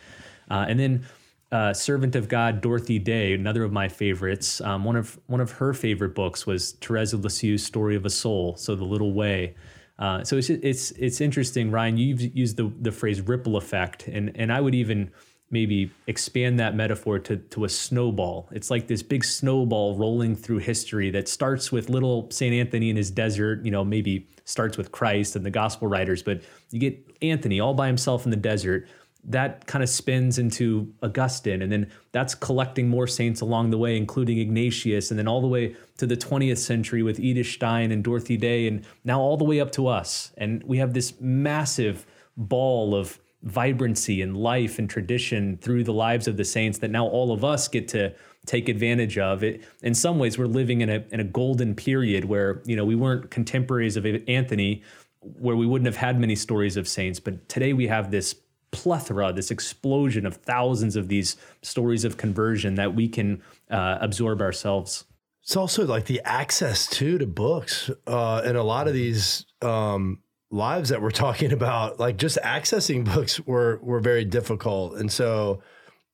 [0.51, 1.07] Uh, and then
[1.53, 4.61] uh, servant of God Dorothy Day, another of my favorites.
[4.61, 8.11] Um, one of one of her favorite books was Therese of Lisieux's Story of a
[8.11, 8.57] Soul.
[8.57, 9.55] So the Little Way.
[9.99, 11.97] Uh, so it's it's it's interesting, Ryan.
[11.97, 15.11] You've used the the phrase ripple effect, and and I would even
[15.51, 18.49] maybe expand that metaphor to, to a snowball.
[18.51, 22.53] It's like this big snowball rolling through history that starts with little St.
[22.53, 26.43] Anthony in his desert, you know, maybe starts with Christ and the gospel writers, but
[26.71, 28.89] you get Anthony all by himself in the desert.
[29.29, 33.97] That kind of spins into Augustine, and then that's collecting more saints along the way,
[33.97, 38.05] including Ignatius, and then all the way to the 20th century with Edith Stein and
[38.05, 40.33] Dorothy Day, and now all the way up to us.
[40.37, 46.27] And we have this massive ball of vibrancy and life and tradition through the lives
[46.27, 48.13] of the saints that now all of us get to
[48.45, 52.25] take advantage of it in some ways we're living in a in a golden period
[52.25, 54.83] where you know we weren't contemporaries of Anthony
[55.21, 58.35] where we wouldn't have had many stories of saints but today we have this
[58.77, 64.41] plethora this explosion of thousands of these stories of conversion that we can uh, absorb
[64.41, 65.05] ourselves
[65.43, 70.19] it's also like the access to to books uh, and a lot of these um,
[70.51, 74.97] lives that we're talking about, like just accessing books were were very difficult.
[74.97, 75.63] And so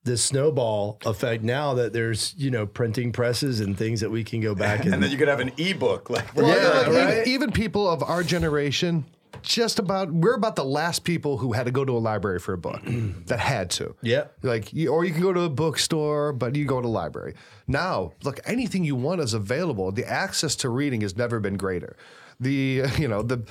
[0.04, 4.40] the snowball effect now that there's you know printing presses and things that we can
[4.40, 7.18] go back and, and then you could have an ebook like well, yeah, right?
[7.18, 9.04] even, even people of our generation
[9.40, 12.52] just about we're about the last people who had to go to a library for
[12.52, 12.80] a book
[13.26, 13.94] that had to.
[14.02, 14.24] Yeah.
[14.42, 17.34] Like you, or you can go to a bookstore, but you go to a library.
[17.66, 19.90] Now, look, anything you want is available.
[19.92, 21.96] The access to reading has never been greater.
[22.38, 23.46] The you know, the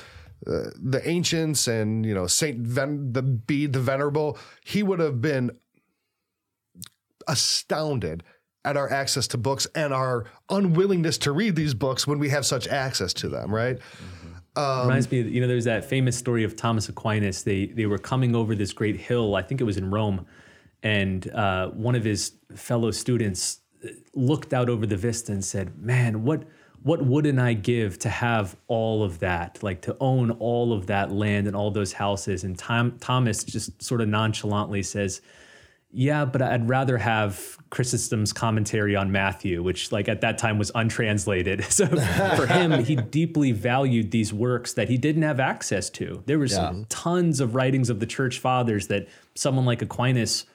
[0.47, 5.21] uh, the ancients and you know Saint Ven- the Bede the Venerable, he would have
[5.21, 5.51] been
[7.27, 8.23] astounded
[8.63, 12.45] at our access to books and our unwillingness to read these books when we have
[12.45, 13.77] such access to them, right?
[13.77, 14.20] Mm-hmm.
[14.55, 17.43] Um, Reminds me, of, you know, there's that famous story of Thomas Aquinas.
[17.43, 19.35] They they were coming over this great hill.
[19.35, 20.25] I think it was in Rome,
[20.83, 23.59] and uh, one of his fellow students
[24.13, 26.43] looked out over the vista and said, "Man, what?"
[26.83, 31.11] what wouldn't I give to have all of that, like to own all of that
[31.11, 32.43] land and all those houses?
[32.43, 35.21] And Tom, Thomas just sort of nonchalantly says,
[35.93, 40.71] yeah, but I'd rather have Chrysostom's commentary on Matthew, which like at that time was
[40.73, 41.65] untranslated.
[41.71, 46.23] So for him, he deeply valued these works that he didn't have access to.
[46.25, 46.84] There was yeah.
[46.89, 50.45] tons of writings of the church fathers that someone like Aquinas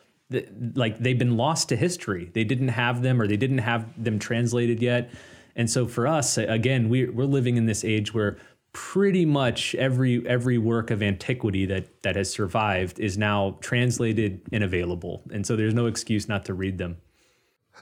[0.74, 2.30] like they've been lost to history.
[2.32, 5.10] They didn't have them or they didn't have them translated yet.
[5.54, 8.36] And so for us, again, we, we're living in this age where
[8.76, 14.62] pretty much every every work of antiquity that that has survived is now translated and
[14.62, 15.22] available.
[15.32, 16.98] And so there's no excuse not to read them.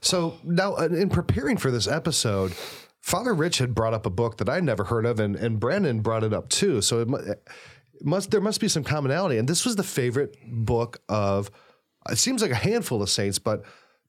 [0.02, 2.52] So now, uh, in preparing for this episode,
[3.00, 6.00] Father Rich had brought up a book that I never heard of, and, and Brandon
[6.00, 6.80] brought it up too.
[6.80, 7.09] So it
[8.00, 9.37] must there must be some commonality.
[9.38, 11.50] And this was the favorite book of
[12.09, 13.64] it seems like a handful of saints, but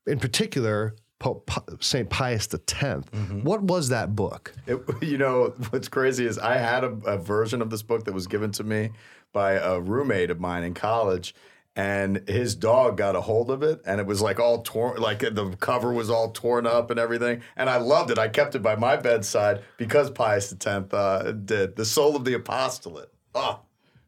[0.05, 1.49] in particular Pope
[1.79, 2.09] St.
[2.09, 2.67] Pius X.
[2.69, 3.41] Mm-hmm.
[3.41, 4.53] What was that book?
[4.67, 8.13] It, you know, what's crazy is I had a, a, version of this book that
[8.13, 8.91] was given to me
[9.31, 11.33] by a roommate of mine in college.
[11.77, 15.19] And his dog got a hold of it, and it was like all torn, like
[15.19, 17.41] the cover was all torn up and everything.
[17.57, 18.17] And I loved it.
[18.17, 21.75] I kept it by my bedside because Pius X uh, did.
[21.75, 23.11] The Soul of the Apostolate.
[23.33, 23.59] Oh,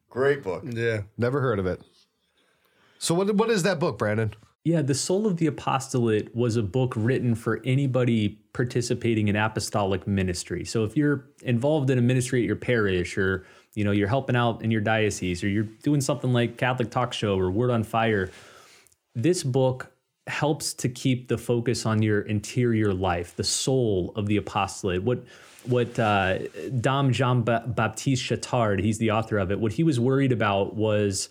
[0.08, 0.64] great book.
[0.66, 1.02] Yeah.
[1.18, 1.82] Never heard of it.
[2.98, 4.32] So, what, what is that book, Brandon?
[4.68, 10.06] Yeah, The Soul of the Apostolate was a book written for anybody participating in apostolic
[10.06, 10.66] ministry.
[10.66, 14.36] So if you're involved in a ministry at your parish or you know, you're helping
[14.36, 17.82] out in your diocese or you're doing something like Catholic Talk Show or Word on
[17.82, 18.30] Fire,
[19.14, 19.90] this book
[20.26, 25.02] helps to keep the focus on your interior life, the soul of the apostolate.
[25.02, 25.24] What
[25.64, 26.40] what uh,
[26.78, 29.60] Dom Jean Baptiste Chautard, he's the author of it.
[29.60, 31.30] What he was worried about was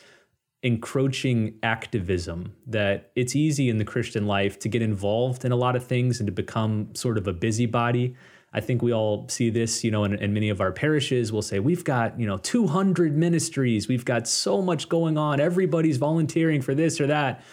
[0.67, 5.77] encroaching activism that it's easy in the Christian life to get involved in a lot
[5.77, 8.13] of things and to become sort of a busybody.
[8.51, 11.31] I think we all see this, you know, in, in many of our parishes.
[11.31, 13.87] We'll say, we've got, you know, 200 ministries.
[13.87, 15.39] We've got so much going on.
[15.39, 17.45] Everybody's volunteering for this or that.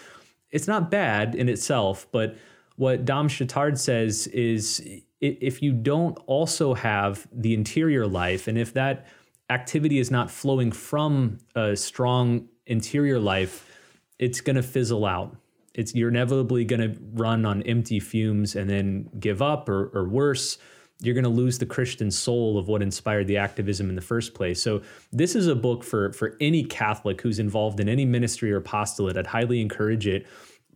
[0.50, 2.36] It's not bad in itself, but
[2.74, 4.84] what Dom Chautard says is
[5.20, 9.06] if you don't also have the interior life, and if that
[9.50, 13.70] activity is not flowing from a strong interior life,
[14.18, 15.36] it's going to fizzle out.
[15.74, 20.08] It's you're inevitably going to run on empty fumes and then give up, or, or
[20.08, 20.58] worse,
[21.00, 24.34] you're going to lose the Christian soul of what inspired the activism in the first
[24.34, 24.62] place.
[24.62, 28.58] So this is a book for for any Catholic who's involved in any ministry or
[28.58, 29.16] apostolate.
[29.16, 30.26] I'd highly encourage it.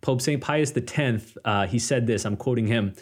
[0.01, 0.41] Pope St.
[0.41, 2.93] Pius X, uh, he said this, I'm quoting him.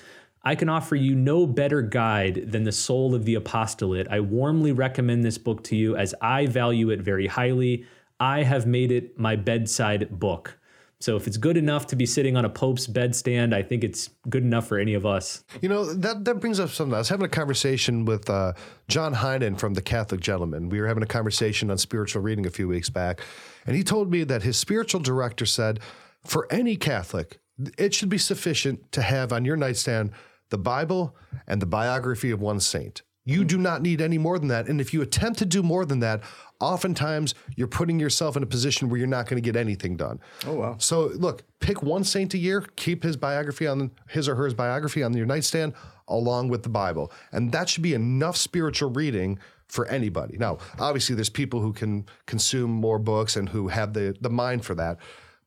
[0.44, 4.08] I can offer you no better guide than the soul of the apostolate.
[4.10, 7.86] I warmly recommend this book to you as I value it very highly.
[8.20, 10.58] I have made it my bedside book.
[11.00, 14.10] So if it's good enough to be sitting on a pope's bedstand, I think it's
[14.30, 15.44] good enough for any of us.
[15.62, 16.96] You know that that brings up something.
[16.96, 18.54] I was having a conversation with uh,
[18.88, 20.70] John Heinen from the Catholic Gentleman.
[20.70, 23.22] We were having a conversation on spiritual reading a few weeks back,
[23.68, 25.80] and he told me that his spiritual director said,
[26.26, 27.40] for any Catholic,
[27.78, 30.12] it should be sufficient to have on your nightstand
[30.50, 33.04] the Bible and the biography of one saint.
[33.28, 34.70] You do not need any more than that.
[34.70, 36.24] And if you attempt to do more than that,
[36.62, 40.22] oftentimes you're putting yourself in a position where you're not going to get anything done.
[40.46, 40.76] Oh wow.
[40.80, 45.04] So look, pick one saint a year, keep his biography on his or her biography
[45.04, 45.74] on your nightstand
[46.08, 47.12] along with the Bible.
[47.34, 50.38] And that should be enough spiritual reading for anybody.
[50.38, 54.64] Now, obviously there's people who can consume more books and who have the the mind
[54.64, 55.00] for that.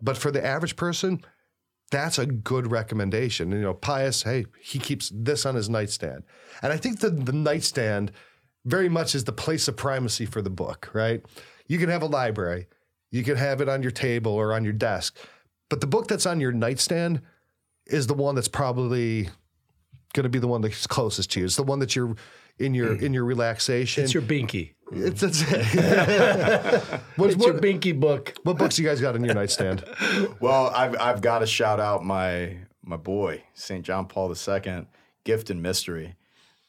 [0.03, 1.25] But for the average person,
[1.91, 3.51] that's a good recommendation.
[3.51, 6.23] You know, Pius, hey, he keeps this on his nightstand.
[6.63, 8.13] And I think the, the nightstand
[8.65, 11.23] very much is the place of primacy for the book, right?
[11.67, 12.69] You can have a library,
[13.11, 15.17] you can have it on your table or on your desk,
[15.69, 17.23] but the book that's on your nightstand
[17.87, 19.31] is the one that's probably
[20.13, 21.47] going to be the one that's closest to you.
[21.47, 22.15] It's the one that you're
[22.59, 23.03] in your mm.
[23.03, 24.05] in your relaxation.
[24.05, 24.75] It's your binky.
[24.93, 25.43] It's, it's,
[27.17, 28.35] What's what, your binky book?
[28.43, 29.85] what books you guys got on your nightstand?
[30.41, 33.85] Well, I've I've got to shout out my my boy St.
[33.85, 34.87] John Paul II,
[35.25, 36.15] Gift and Mystery.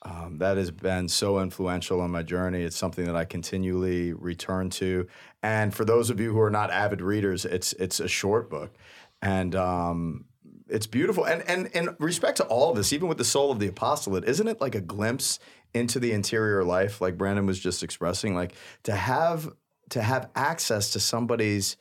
[0.03, 2.63] Um, that has been so influential on my journey.
[2.63, 5.07] It's something that I continually return to.
[5.43, 8.75] And for those of you who are not avid readers, it's it's a short book,
[9.21, 10.25] and um,
[10.67, 11.25] it's beautiful.
[11.25, 14.25] And and in respect to all of this, even with the soul of the apostolate,
[14.25, 15.39] isn't it like a glimpse
[15.73, 18.35] into the interior life, like Brandon was just expressing?
[18.35, 18.53] Like
[18.83, 19.49] to have
[19.89, 21.77] to have access to somebody's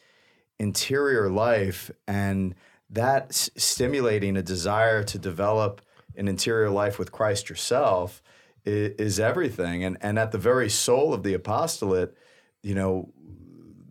[0.59, 2.55] interior life and
[2.91, 5.81] that s- stimulating a desire to develop
[6.17, 8.23] an interior life with Christ yourself
[8.65, 9.85] is, is everything.
[9.85, 12.17] And and at the very soul of the apostolate,
[12.63, 13.13] you know,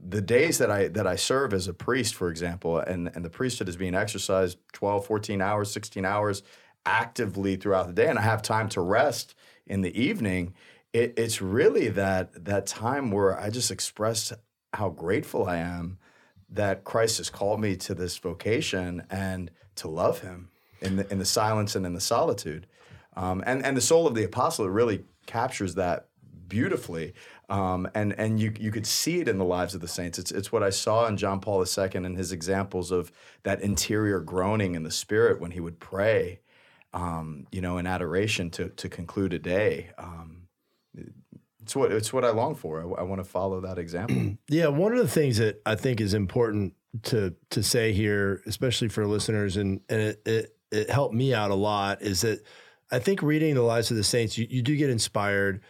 [0.07, 3.29] the days that I that I serve as a priest, for example, and, and the
[3.29, 6.43] priesthood is being exercised 12, 14 hours, 16 hours
[6.85, 9.35] actively throughout the day, and I have time to rest
[9.69, 10.53] in the evening,
[10.91, 14.34] it, it's really that that time where I just express
[14.73, 15.99] how grateful I am
[16.49, 20.49] that Christ has called me to this vocation and to love him
[20.82, 22.67] in the in the silence and in the solitude.
[23.15, 26.08] Um, and and the soul of the apostle really captures that
[26.47, 27.13] beautifully.
[27.49, 30.19] Um, and and you you could see it in the lives of the saints.
[30.19, 33.12] It's it's what I saw in John Paul II and his examples of
[33.43, 36.39] that interior groaning in the spirit when he would pray,
[36.93, 39.91] um, you know, in adoration to to conclude a day.
[39.97, 40.47] Um,
[41.62, 42.82] it's what it's what I long for.
[42.82, 44.38] I, I want to follow that example.
[44.49, 46.73] Yeah, one of the things that I think is important
[47.04, 51.52] to to say here, especially for listeners, and and it it, it helped me out
[51.52, 52.43] a lot, is that
[52.91, 55.62] I think reading the lives of the saints, you, you do get inspired,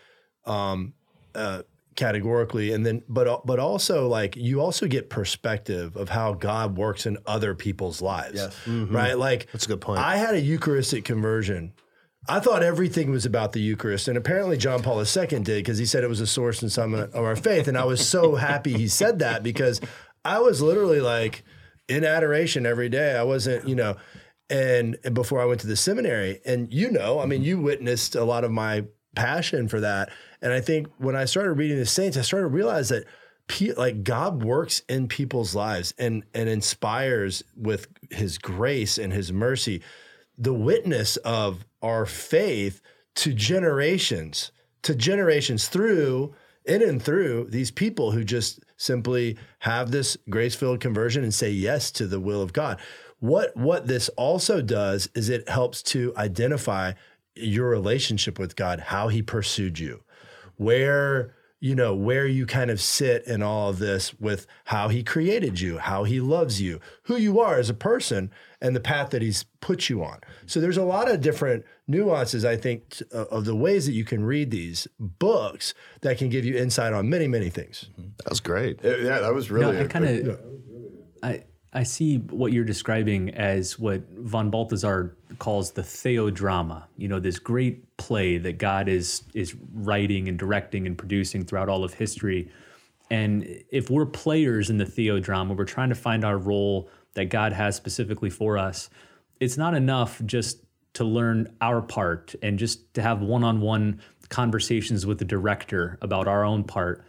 [0.46, 0.94] um,
[1.36, 1.64] uh,
[2.00, 6.78] categorically, and then but uh, but also like you also get perspective of how God
[6.78, 8.56] works in other people's lives, Yes.
[8.66, 8.96] Mm-hmm.
[8.96, 9.18] right?
[9.18, 10.00] Like That's a good point.
[10.00, 11.74] I had a Eucharistic conversion.
[12.28, 15.86] I thought everything was about the Eucharist, and apparently John Paul II did because he
[15.86, 17.68] said it was a source and summit of our faith.
[17.68, 19.82] And I was so happy he said that because
[20.24, 21.44] I was literally like
[21.88, 23.16] in adoration every day.
[23.16, 23.96] I wasn't, you know,
[24.50, 28.16] and, and before I went to the seminary, and you know, I mean, you witnessed
[28.16, 30.10] a lot of my passion for that.
[30.42, 33.06] And I think when I started reading the saints, I started to realize that
[33.48, 39.32] pe- like God works in people's lives and and inspires with His grace and His
[39.32, 39.82] mercy
[40.38, 42.82] the witness of our faith
[43.16, 44.52] to generations,
[44.84, 46.34] to generations through
[46.66, 51.92] in and through these people who just simply have this grace-filled conversion and say yes
[51.92, 52.80] to the will of God.
[53.20, 56.94] What what this also does is it helps to identify
[57.40, 60.04] your relationship with God, how he pursued you,
[60.58, 65.04] where you know, where you kind of sit in all of this with how he
[65.04, 68.32] created you, how he loves you, who you are as a person,
[68.62, 70.20] and the path that he's put you on.
[70.46, 74.06] So there's a lot of different nuances, I think, t- of the ways that you
[74.06, 77.90] can read these books that can give you insight on many, many things.
[78.00, 78.10] Mm-hmm.
[78.20, 78.80] That was great.
[78.82, 79.74] Yeah, yeah, that was really.
[79.74, 80.40] No, I a- kind of,
[81.22, 86.86] I I see what you're describing as what von Balthasar calls the theodrama.
[86.98, 91.70] You know, this great play that God is is writing and directing and producing throughout
[91.70, 92.52] all of history.
[93.12, 97.54] And if we're players in the theodrama, we're trying to find our role that God
[97.54, 98.90] has specifically for us.
[99.40, 100.64] It's not enough just
[100.94, 106.44] to learn our part and just to have one-on-one conversations with the director about our
[106.44, 107.04] own part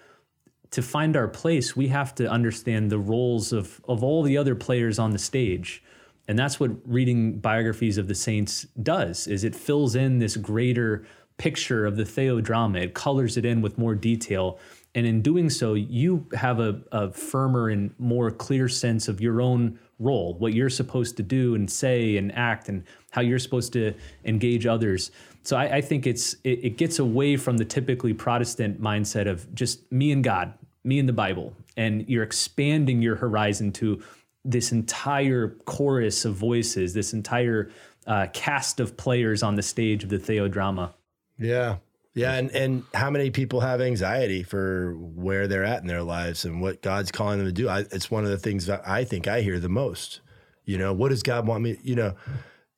[0.70, 4.54] to find our place, we have to understand the roles of, of all the other
[4.54, 5.82] players on the stage.
[6.28, 11.04] And that's what reading biographies of the saints does, is it fills in this greater
[11.38, 12.82] picture of the theodrama.
[12.82, 14.60] It colors it in with more detail.
[14.94, 19.40] And in doing so, you have a, a firmer and more clear sense of your
[19.40, 23.72] own role, what you're supposed to do and say and act, and how you're supposed
[23.72, 23.94] to
[24.24, 25.10] engage others.
[25.42, 29.52] So I, I think it's it, it gets away from the typically Protestant mindset of
[29.54, 34.02] just me and God, me and the Bible, and you're expanding your horizon to
[34.44, 37.70] this entire chorus of voices, this entire
[38.06, 40.92] uh, cast of players on the stage of the theodrama.
[41.38, 41.76] Yeah.
[42.12, 46.44] Yeah, and and how many people have anxiety for where they're at in their lives
[46.44, 47.68] and what God's calling them to do?
[47.68, 50.20] I, it's one of the things that I think I hear the most.
[50.64, 51.78] You know, what does God want me?
[51.84, 52.16] You know,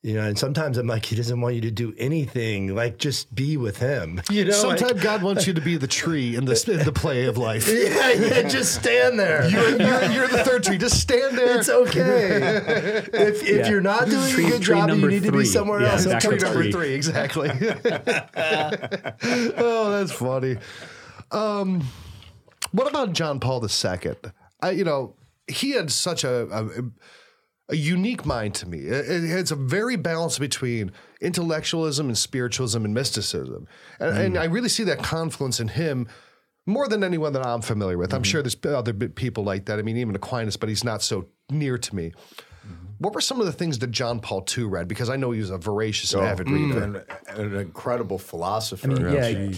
[0.03, 2.75] you know, and sometimes I'm like, He doesn't want you to do anything.
[2.75, 4.21] Like, just be with Him.
[4.29, 6.91] You know, like- Sometimes God wants you to be the tree in the in the
[6.91, 7.67] play of life.
[7.71, 9.47] yeah, yeah, just stand there.
[9.47, 10.77] You're, you're, you're the third tree.
[10.77, 11.57] Just stand there.
[11.57, 12.37] it's okay.
[13.13, 13.69] if if Yeah.
[13.69, 15.93] you're not doing Tree- a good tree job, you number need to be somewhere Yeah,
[15.93, 16.05] else.
[16.05, 16.71] back Tree number three.
[16.73, 17.49] three, exactly.
[19.57, 20.57] oh, that's funny.
[21.31, 21.81] Um,
[22.71, 24.13] what about John Paul II?
[24.61, 25.15] I, you know,
[25.47, 26.83] he had such a, a
[27.69, 28.79] a unique mind to me.
[28.79, 30.91] It, it- it's a very balance between
[31.21, 33.67] intellectualism and spiritualism and mysticism,
[33.99, 34.21] and, hmm.
[34.21, 36.07] and I really see that confluence in him.
[36.65, 38.13] More than anyone that I'm familiar with.
[38.13, 38.23] I'm hmm.
[38.23, 39.79] sure there's other people like that.
[39.79, 42.13] I mean, even Aquinas, but he's not so near to me.
[42.61, 42.69] Hmm.
[42.99, 44.87] What were some of the things that John Paul II read?
[44.87, 46.83] Because I know he was a voracious and oh, avid reader.
[46.83, 46.95] and,
[47.27, 48.93] and an incredible philosopher.
[48.93, 49.49] Oh, yeah,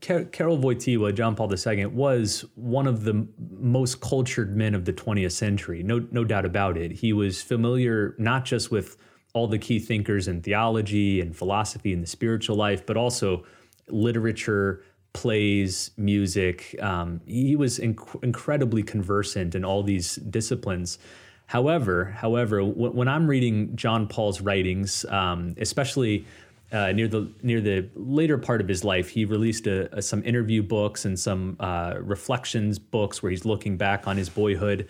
[0.00, 3.26] Ka- Karol Wojtyła, John Paul II, was one of the
[3.58, 5.82] most cultured men of the 20th century.
[5.82, 6.92] No, no doubt about it.
[6.92, 8.96] He was familiar not just with
[9.34, 13.44] all the key thinkers in theology and philosophy and the spiritual life, but also
[13.88, 14.82] literature,
[15.12, 16.76] plays, music.
[16.80, 20.98] Um, he was inc- incredibly conversant in all these disciplines.
[21.46, 26.26] However, however, w- when I'm reading John Paul's writings, um, especially
[26.72, 30.22] uh, near the near the later part of his life, he released a, a- some
[30.24, 34.88] interview books and some uh, reflections books where he's looking back on his boyhood.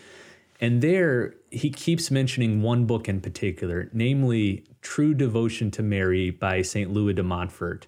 [0.60, 6.62] And there, he keeps mentioning one book in particular, namely "True Devotion to Mary" by
[6.62, 7.86] Saint Louis de Montfort.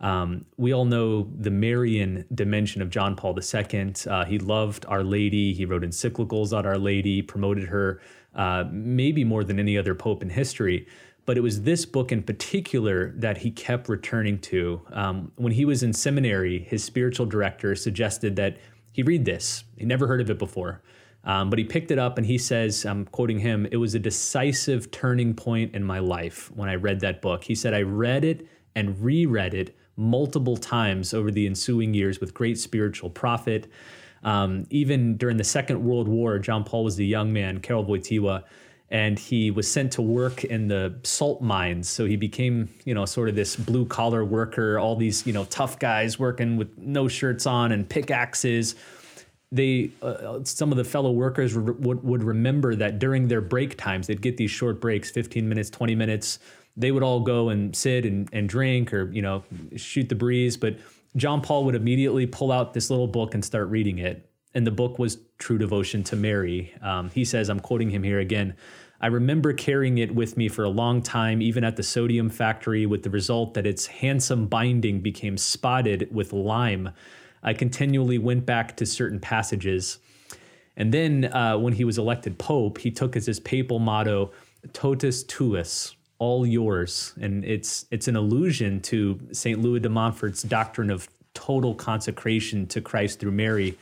[0.00, 3.94] Um, we all know the Marian dimension of John Paul II.
[4.06, 5.54] Uh, he loved Our Lady.
[5.54, 8.00] He wrote encyclicals on Our Lady, promoted her
[8.34, 10.86] uh, maybe more than any other pope in history.
[11.26, 14.82] But it was this book in particular that he kept returning to.
[14.92, 18.58] Um, when he was in seminary, his spiritual director suggested that
[18.92, 19.64] he read this.
[19.76, 20.82] He never heard of it before.
[21.24, 23.98] Um, but he picked it up and he says, I'm quoting him, it was a
[23.98, 27.44] decisive turning point in my life when I read that book.
[27.44, 28.46] He said, I read it
[28.76, 33.68] and reread it multiple times over the ensuing years with great spiritual profit.
[34.22, 38.44] Um, even during the Second World War, John Paul was the young man, Karol Wojtyła,
[38.90, 41.88] and he was sent to work in the salt mines.
[41.88, 45.44] So he became, you know, sort of this blue collar worker, all these, you know,
[45.46, 48.74] tough guys working with no shirts on and pickaxes.
[49.50, 53.78] They uh, some of the fellow workers re- would, would remember that during their break
[53.78, 56.38] times they'd get these short breaks 15 minutes 20 minutes.
[56.76, 59.44] They would all go and sit and, and drink or you know
[59.76, 60.56] shoot the breeze.
[60.56, 60.76] But
[61.16, 64.70] john paul would immediately pull out this little book and start reading it and the
[64.70, 68.54] book was true devotion to mary um, he says i'm quoting him here again
[69.00, 72.86] I remember carrying it with me for a long time, even at the sodium factory,
[72.86, 76.88] with the result that its handsome binding became spotted with lime.
[77.42, 79.98] I continually went back to certain passages.
[80.76, 84.32] And then uh, when he was elected pope, he took as his papal motto,
[84.72, 87.12] totus tuus, all yours.
[87.20, 89.60] And it's, it's an allusion to St.
[89.60, 93.76] Louis de Montfort's doctrine of total consecration to Christ through Mary.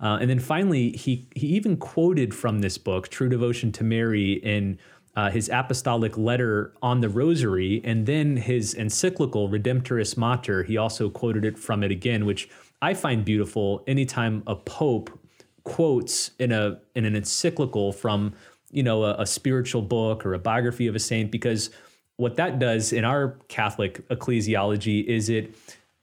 [0.00, 4.34] Uh, and then finally, he, he even quoted from this book, True Devotion to Mary,
[4.34, 4.78] in
[5.14, 10.62] uh, his apostolic letter on the rosary, and then his encyclical Redemptoris Mater.
[10.62, 12.48] He also quoted it from it again, which
[12.82, 15.18] I find beautiful anytime a pope
[15.64, 18.34] quotes in a in an encyclical from
[18.70, 21.70] you know a, a spiritual book or a biography of a saint because
[22.16, 25.54] what that does in our Catholic ecclesiology is it,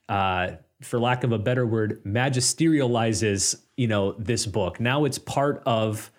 [0.08, 0.52] uh,
[0.82, 4.80] for lack of a better word, magisterializes you know this book.
[4.80, 6.10] Now it's part of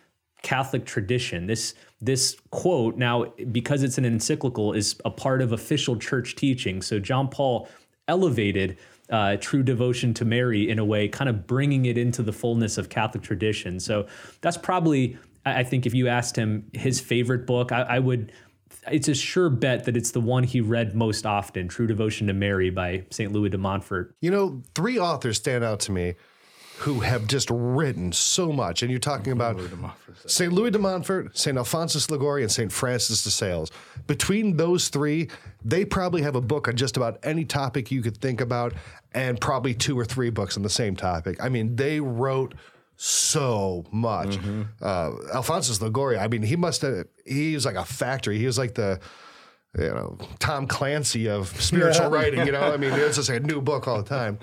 [0.41, 1.47] Catholic tradition.
[1.47, 6.81] This this quote now because it's an encyclical is a part of official church teaching.
[6.81, 7.67] So John Paul
[8.07, 8.77] elevated
[9.09, 12.77] uh, true devotion to Mary in a way, kind of bringing it into the fullness
[12.77, 13.79] of Catholic tradition.
[13.79, 14.07] So
[14.41, 18.31] that's probably, I think, if you asked him his favorite book, I, I would.
[18.91, 22.33] It's a sure bet that it's the one he read most often, True Devotion to
[22.33, 23.31] Mary by St.
[23.31, 24.15] Louis de Montfort.
[24.21, 26.15] You know, three authors stand out to me
[26.79, 28.81] who have just written so much.
[28.81, 29.59] And you're talking about
[30.25, 30.51] St.
[30.51, 31.57] Louis de Montfort, St.
[31.57, 32.71] Alphonsus Liguori, and St.
[32.71, 33.71] Francis de Sales.
[34.07, 35.29] Between those three,
[35.63, 38.73] they probably have a book on just about any topic you could think about,
[39.13, 41.41] and probably two or three books on the same topic.
[41.41, 42.53] I mean, they wrote
[42.97, 44.37] so much.
[44.37, 44.63] Mm-hmm.
[44.81, 48.37] Uh, Alphonsus Liguori, I mean, he must have, he was like a factory.
[48.37, 48.99] He was like the,
[49.77, 52.15] you know, Tom Clancy of spiritual yeah.
[52.15, 52.45] writing.
[52.45, 54.39] You know, I mean, it's just like a new book all the time.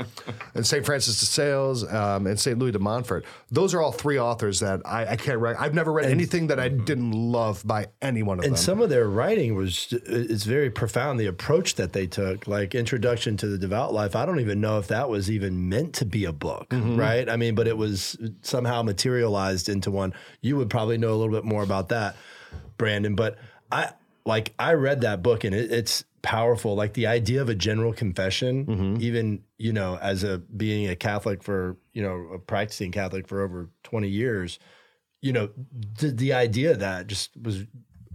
[0.55, 0.85] And St.
[0.85, 2.59] Francis de Sales um, and St.
[2.59, 3.25] Louis de Montfort.
[3.51, 5.57] Those are all three authors that I, I can't write.
[5.59, 8.55] I've never read and, anything that I didn't love by any one of and them.
[8.55, 11.19] And some of their writing was it's very profound.
[11.19, 14.15] The approach that they took, like Introduction to the Devout Life.
[14.15, 16.97] I don't even know if that was even meant to be a book, mm-hmm.
[16.97, 17.29] right?
[17.29, 20.13] I mean, but it was somehow materialized into one.
[20.41, 22.17] You would probably know a little bit more about that,
[22.77, 23.15] Brandon.
[23.15, 23.39] But
[23.71, 23.93] I
[24.25, 26.75] like I read that book and it, it's powerful.
[26.75, 28.97] Like the idea of a general confession, mm-hmm.
[29.01, 33.43] even you know, as a being a Catholic for you know a practicing Catholic for
[33.43, 34.59] over twenty years,
[35.21, 35.51] you know,
[35.99, 37.65] the, the idea of that just was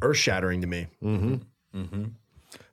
[0.02, 0.88] earth shattering to me.
[1.04, 1.36] Mm-hmm.
[1.76, 2.04] Mm-hmm.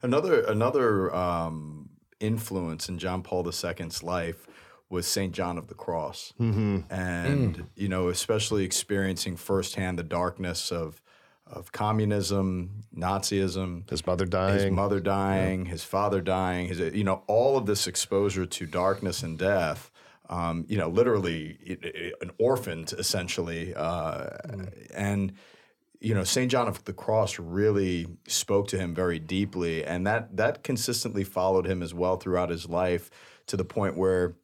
[0.02, 4.46] Another another um, influence in John Paul II's life
[4.88, 6.80] was Saint John of the Cross, mm-hmm.
[6.92, 7.66] and mm.
[7.74, 11.00] you know, especially experiencing firsthand the darkness of
[11.46, 15.72] of communism, Nazism, his mother dying, his mother dying, yeah.
[15.72, 19.90] his father dying, his you know all of this exposure to darkness and death.
[20.30, 24.90] Um, you know, literally it, it, an orphan essentially, uh, mm.
[24.94, 25.34] and
[26.00, 30.36] you know Saint John of the Cross really spoke to him very deeply, and that
[30.36, 33.10] that consistently followed him as well throughout his life
[33.46, 34.34] to the point where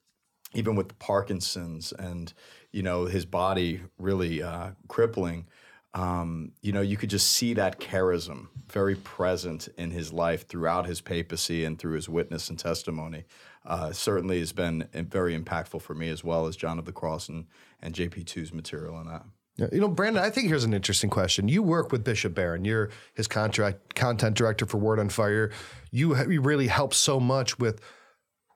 [0.52, 2.34] even with Parkinson's and
[2.72, 5.46] you know his body really uh, crippling
[5.94, 10.86] um, you know, you could just see that charism very present in his life throughout
[10.86, 13.24] his papacy and through his witness and testimony.
[13.66, 17.28] Uh, certainly has been very impactful for me as well as John of the Cross
[17.28, 17.46] and,
[17.82, 19.24] and JP2's material on that.
[19.72, 21.48] You know, Brandon, I think here's an interesting question.
[21.48, 22.64] You work with Bishop Barron.
[22.64, 25.50] You're his contract content director for Word on Fire.
[25.90, 27.80] You, you really help so much with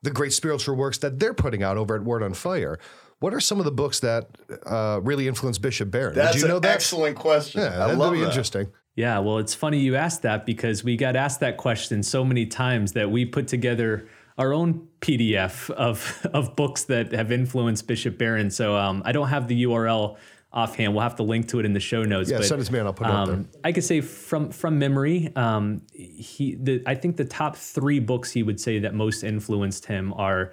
[0.02, 2.78] the great spiritual works that they're putting out over at Word on Fire.
[3.24, 4.28] What are some of the books that
[4.66, 6.14] uh, really influenced Bishop Barron?
[6.14, 6.74] That's Did you know an that?
[6.74, 7.62] excellent question.
[7.62, 8.26] Yeah, I love be that.
[8.26, 8.70] interesting.
[8.96, 12.44] Yeah, well, it's funny you asked that because we got asked that question so many
[12.44, 14.06] times that we put together
[14.36, 18.50] our own PDF of of books that have influenced Bishop Barron.
[18.50, 20.18] So um, I don't have the URL
[20.52, 20.92] offhand.
[20.92, 22.30] We'll have to link to it in the show notes.
[22.30, 23.60] Yeah, but, send it to me and I'll put it um, up there.
[23.64, 28.32] I could say from from memory, um, he the I think the top three books
[28.32, 30.52] he would say that most influenced him are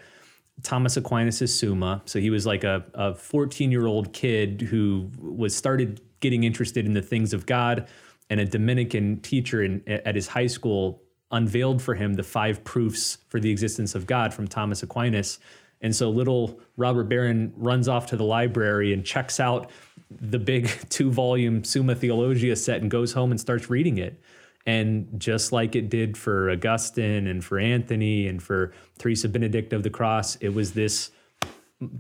[0.64, 2.02] Thomas Aquinas' Summa.
[2.06, 6.86] So he was like a, a 14 year old kid who was started getting interested
[6.86, 7.88] in the things of God,
[8.30, 11.02] and a Dominican teacher in, at his high school
[11.32, 15.40] unveiled for him the five proofs for the existence of God from Thomas Aquinas.
[15.82, 19.72] And so little Robert Barron runs off to the library and checks out
[20.10, 24.22] the big two volume Summa Theologia set and goes home and starts reading it.
[24.66, 29.84] And just like it did for Augustine and for Anthony and for Teresa Benedict of
[29.84, 31.12] the Cross, it was this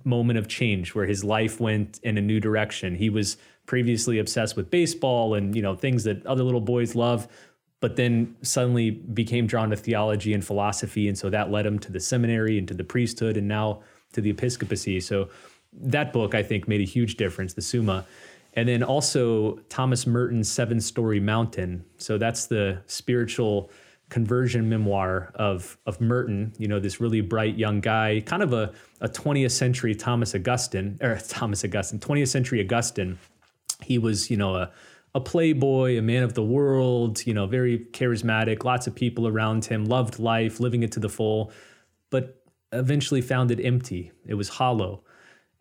[0.03, 2.95] moment of change where his life went in a new direction.
[2.95, 7.27] He was previously obsessed with baseball and you know things that other little boys love,
[7.79, 11.91] but then suddenly became drawn to theology and philosophy, and so that led him to
[11.91, 13.81] the seminary and to the priesthood, and now
[14.13, 14.99] to the episcopacy.
[14.99, 15.29] So
[15.73, 18.05] that book I think made a huge difference, the Summa.
[18.53, 21.85] And then also Thomas Merton's Seven Storey Mountain.
[21.97, 23.71] So that's the spiritual
[24.09, 28.73] conversion memoir of, of Merton, you know, this really bright young guy, kind of a,
[28.99, 33.17] a 20th century Thomas Augustine, or Thomas Augustine, 20th century Augustine.
[33.81, 34.71] He was, you know, a,
[35.15, 39.65] a playboy, a man of the world, you know, very charismatic, lots of people around
[39.65, 41.51] him, loved life, living it to the full,
[42.09, 42.43] but
[42.73, 44.11] eventually found it empty.
[44.25, 45.03] It was hollow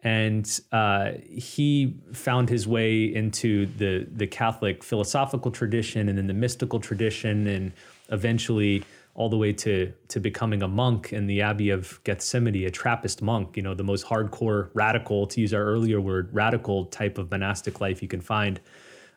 [0.03, 6.35] and uh, he found his way into the the Catholic philosophical tradition and then the
[6.35, 7.73] mystical tradition, and
[8.11, 8.83] eventually
[9.15, 13.21] all the way to to becoming a monk in the Abbey of Gethsemani, a Trappist
[13.21, 17.31] monk, you know, the most hardcore, radical, to use our earlier word, radical type of
[17.31, 18.61] monastic life you can find.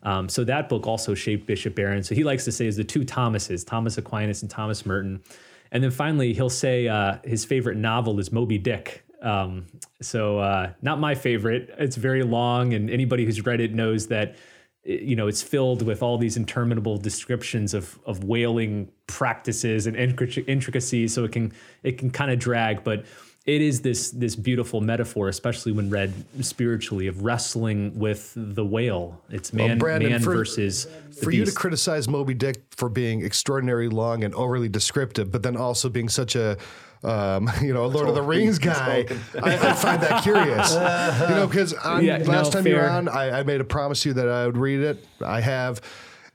[0.04, 2.04] Um, so that book also shaped Bishop Barron.
[2.04, 5.24] So he likes to say is the two Thomases, Thomas Aquinas and Thomas Merton.
[5.72, 9.06] And then finally, he'll say uh, his favorite novel is Moby Dick.
[9.24, 9.66] Um,
[10.02, 11.74] so uh, not my favorite.
[11.78, 14.36] It's very long, and anybody who's read it knows that
[14.84, 21.14] you know it's filled with all these interminable descriptions of of whaling practices and intricacies.
[21.14, 21.54] So it can
[21.84, 23.06] it can kind of drag, but
[23.46, 29.22] it is this this beautiful metaphor, especially when read spiritually, of wrestling with the whale.
[29.30, 30.88] It's man, well, Brandon, man for, versus.
[31.22, 35.58] For you to criticize Moby Dick for being extraordinarily long and overly descriptive, but then
[35.58, 36.58] also being such a
[37.04, 39.06] um, you know, a Lord of the Rings guy,
[39.42, 40.74] I, I, find that curious.
[41.30, 42.74] you know, because yeah, last no, time fair.
[42.74, 45.06] you were on, I, I made a promise to you that I would read it.
[45.22, 45.82] I have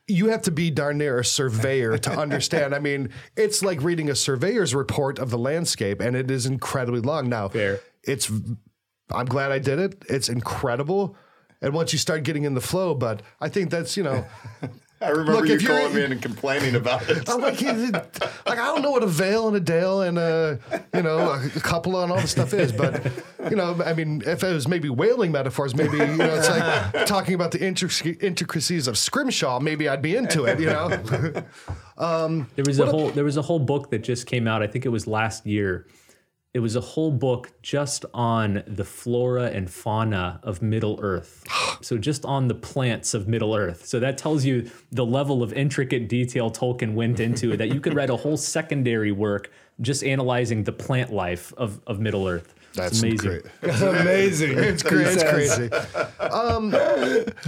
[0.09, 2.75] you have to be darn near a surveyor to understand.
[2.75, 7.01] I mean, it's like reading a surveyor's report of the landscape, and it is incredibly
[7.01, 7.29] long.
[7.29, 7.81] Now, Fair.
[8.03, 8.31] it's
[9.11, 10.03] I'm glad I did it.
[10.09, 11.15] It's incredible.
[11.61, 14.25] And once you start getting in the flow, but I think that's you know
[15.03, 17.29] I remember Look, you calling me in and complaining about it.
[17.29, 20.59] I'm like, like I don't know what a veil and a dale and a
[20.93, 23.07] you know a couple and all the stuff is, but
[23.49, 27.07] you know, I mean, if it was maybe whaling metaphors, maybe you know, it's like
[27.07, 29.61] talking about the intricacies of scrimshaw.
[29.61, 30.59] Maybe I'd be into it.
[30.59, 31.45] You know,
[31.99, 34.63] um, there was a whole there was a whole book that just came out.
[34.63, 35.87] I think it was last year
[36.59, 41.45] it was a whole book just on the flora and fauna of Middle Earth.
[41.83, 43.87] so just on the plants of Middle Earth.
[43.87, 47.81] So that tells you the level of intricate detail Tolkien went into it that you
[47.81, 52.53] could write a whole secondary work just analyzing the plant life of, of Middle Earth.
[52.75, 53.43] That's amazing.
[53.61, 54.59] That's amazing.
[54.59, 55.21] It's, crazy.
[55.21, 55.71] it's crazy.
[56.19, 56.75] Um,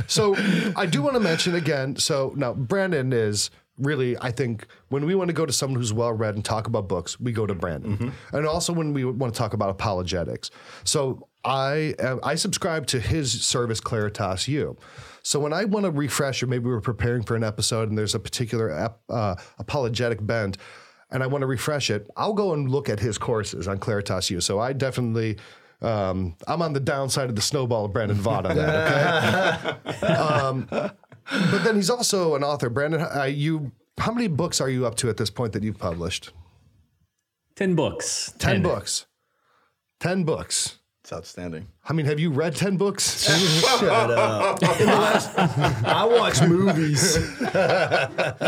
[0.07, 0.37] so
[0.77, 1.97] I do want to mention again.
[1.97, 3.51] So now Brandon is
[3.81, 6.67] really, I think when we want to go to someone who's well read and talk
[6.67, 7.97] about books, we go to Brandon.
[7.97, 8.37] Mm-hmm.
[8.37, 10.51] And also when we want to talk about apologetics.
[10.85, 14.77] So I I subscribe to his service Claritas U.
[15.23, 18.15] So when I want to refresh, or maybe we're preparing for an episode and there's
[18.15, 20.57] a particular uh, apologetic bent,
[21.11, 24.31] and I want to refresh it, I'll go and look at his courses on Claritas
[24.31, 24.41] U.
[24.41, 25.39] So I definitely.
[25.83, 29.81] Um, I'm on the downside of the snowball of Brandon Vogt on that.
[29.87, 30.07] Okay.
[30.07, 30.69] um,
[31.31, 32.69] but then he's also an author.
[32.69, 35.79] Brandon, uh, you how many books are you up to at this point that you've
[35.79, 36.33] published?
[37.55, 38.33] Ten books.
[38.39, 38.63] Ten, ten.
[38.63, 39.07] books.
[40.01, 40.79] Ten books.
[41.03, 41.67] It's outstanding.
[41.89, 43.25] I mean, have you read ten books?
[43.79, 44.63] Shut up.
[44.63, 45.39] Last,
[45.85, 47.17] I watch movies.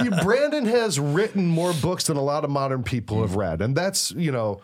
[0.05, 3.77] you, Brandon has written more books than a lot of modern people have read, and
[3.77, 4.61] that's you know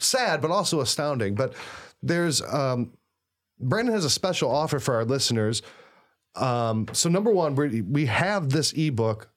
[0.00, 1.34] sad, but also astounding.
[1.34, 1.54] But
[2.02, 2.92] there's um,
[3.60, 5.62] Brandon has a special offer for our listeners
[6.34, 9.30] um, so number one, we we have this ebook,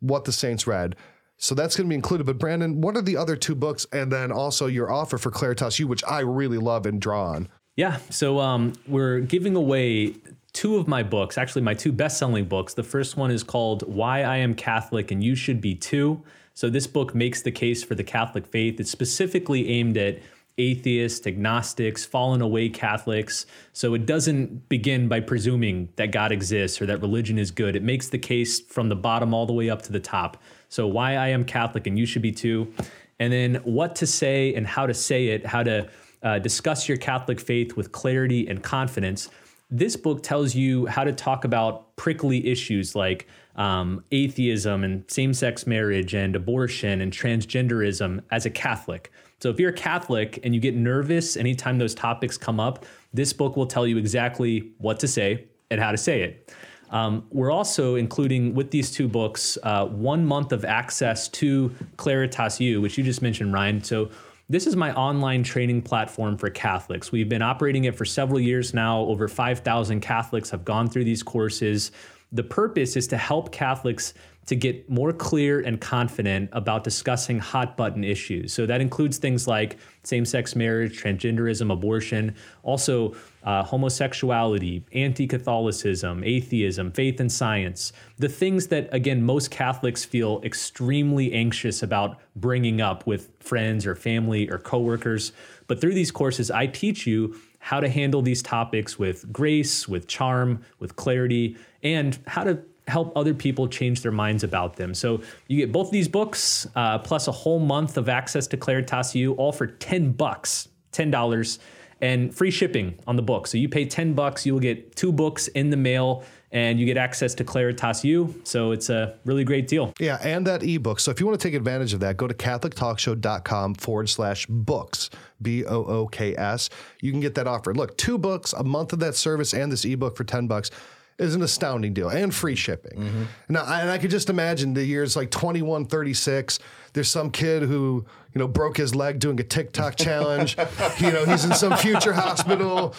[0.00, 0.96] What the Saints Read.
[1.40, 2.26] So that's going to be included.
[2.26, 5.78] But Brandon, what are the other two books, and then also your offer for Claritas
[5.78, 7.48] U, which I really love and draw on?
[7.76, 7.98] Yeah.
[8.10, 10.16] So um, we're giving away
[10.52, 12.74] two of my books, actually my two best-selling books.
[12.74, 16.20] The first one is called Why I Am Catholic and You Should Be Too.
[16.54, 18.80] So this book makes the case for the Catholic faith.
[18.80, 20.18] It's specifically aimed at
[20.58, 23.46] atheists, agnostics, fallen away Catholics.
[23.72, 27.76] So it doesn't begin by presuming that God exists or that religion is good.
[27.76, 30.42] It makes the case from the bottom all the way up to the top.
[30.68, 32.72] So why I am Catholic and you should be too.
[33.18, 35.88] And then what to say and how to say it, how to
[36.22, 39.28] uh, discuss your Catholic faith with clarity and confidence.
[39.70, 45.34] This book tells you how to talk about prickly issues like um, atheism and same
[45.34, 49.12] sex marriage and abortion and transgenderism as a Catholic.
[49.40, 52.84] So if you're a Catholic and you get nervous anytime those topics come up,
[53.14, 56.52] this book will tell you exactly what to say and how to say it.
[56.90, 62.60] Um, we're also including with these two books uh, one month of access to Claritas
[62.60, 63.84] U, which you just mentioned, Ryan.
[63.84, 64.10] So
[64.48, 67.12] this is my online training platform for Catholics.
[67.12, 69.00] We've been operating it for several years now.
[69.00, 71.92] Over 5,000 Catholics have gone through these courses.
[72.32, 74.14] The purpose is to help Catholics
[74.48, 78.50] to get more clear and confident about discussing hot button issues.
[78.50, 86.24] So that includes things like same sex marriage, transgenderism, abortion, also uh, homosexuality, anti Catholicism,
[86.24, 87.92] atheism, faith and science.
[88.16, 93.94] The things that, again, most Catholics feel extremely anxious about bringing up with friends or
[93.94, 95.32] family or coworkers.
[95.66, 100.06] But through these courses, I teach you how to handle these topics with grace, with
[100.06, 104.94] charm, with clarity, and how to help other people change their minds about them.
[104.94, 109.14] So you get both these books uh, plus a whole month of access to Claritas
[109.14, 111.58] U, all for ten bucks, ten dollars.
[112.00, 113.48] and free shipping on the book.
[113.48, 116.22] So you pay 10 bucks, you will get two books in the mail
[116.52, 118.40] and you get access to Claritas U.
[118.44, 119.92] So it's a really great deal.
[119.98, 121.00] Yeah, and that ebook.
[121.00, 125.10] So if you want to take advantage of that, go to CatholicTalkShow.com forward slash books,
[125.42, 126.70] B O O K S.
[127.00, 127.74] You can get that offer.
[127.74, 130.70] Look, two books, a month of that service, and this ebook for 10 bucks
[131.18, 132.98] is an astounding deal and free shipping.
[132.98, 133.22] Mm-hmm.
[133.48, 136.58] Now, and I could just imagine the years like 21, 36.
[136.92, 140.56] There's some kid who, you know, broke his leg doing a TikTok challenge.
[140.98, 142.94] you know, he's in some future hospital.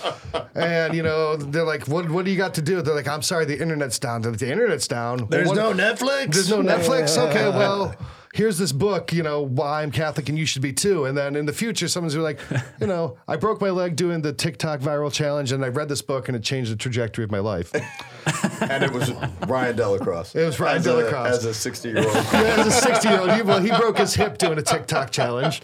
[0.54, 2.82] And, you know, they're like, what, what do you got to do?
[2.82, 4.22] They're like, I'm sorry, the internet's down.
[4.22, 5.28] They're like, the internet's down.
[5.30, 6.34] There's well, no Netflix.
[6.34, 7.18] There's no Netflix.
[7.18, 7.96] Okay, well,
[8.34, 11.06] here's this book, you know, why I'm Catholic and you should be too.
[11.06, 13.96] And then in the future, someone's gonna be like, you know, I broke my leg
[13.96, 17.24] doing the TikTok viral challenge and I read this book and it changed the trajectory
[17.24, 17.74] of my life.
[18.62, 19.12] and it was
[19.48, 20.36] Ryan DellaCrosse.
[20.36, 21.26] It was Ryan as DellaCrosse.
[21.26, 22.06] A, as a 60 year old.
[22.16, 23.32] yeah, as a 60 year old.
[23.32, 25.62] He, well, he broke his hip doing a TikTok challenge.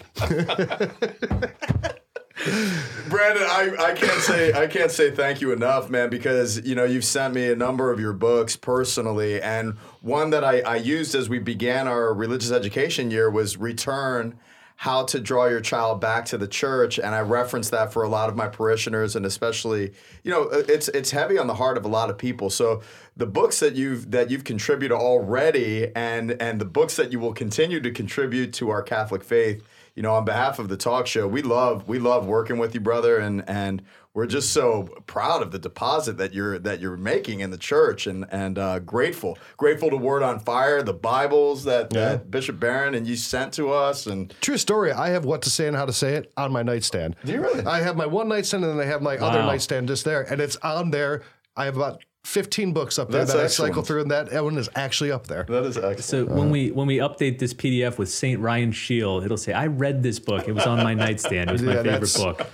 [3.08, 6.84] Brandon, I, I can't say I can't say thank you enough, man, because you know
[6.84, 11.14] you've sent me a number of your books personally, and one that I, I used
[11.14, 14.38] as we began our religious education year was Return
[14.76, 18.08] how to draw your child back to the church and i reference that for a
[18.10, 19.90] lot of my parishioners and especially
[20.22, 22.50] you know it's it's heavy on the heart of a lot of people.
[22.50, 22.82] So
[23.16, 27.32] the books that you've that you've contributed already and and the books that you will
[27.32, 29.62] continue to contribute to our catholic faith
[29.96, 32.80] you know, on behalf of the talk show, we love we love working with you,
[32.80, 33.82] brother, and and
[34.12, 38.06] we're just so proud of the deposit that you're that you're making in the church,
[38.06, 42.10] and and uh, grateful grateful to Word on Fire, the Bibles that, yeah.
[42.10, 44.92] that Bishop Barron and you sent to us, and true story.
[44.92, 47.16] I have what to say and how to say it on my nightstand.
[47.24, 47.64] Do you really?
[47.64, 49.28] I have my one nightstand, and then I have my wow.
[49.28, 51.22] other nightstand just there, and it's on there.
[51.56, 53.70] I have about 15 books up there That's that excellent.
[53.70, 55.44] I cycle through, and that one is actually up there.
[55.44, 56.04] That is excellent.
[56.04, 59.68] So when we when we update this PDF with Saint Ryan Shield, it'll say, "I
[59.68, 60.48] read this book.
[60.48, 61.50] It was on my nightstand.
[61.50, 62.46] It was my yeah, favorite book."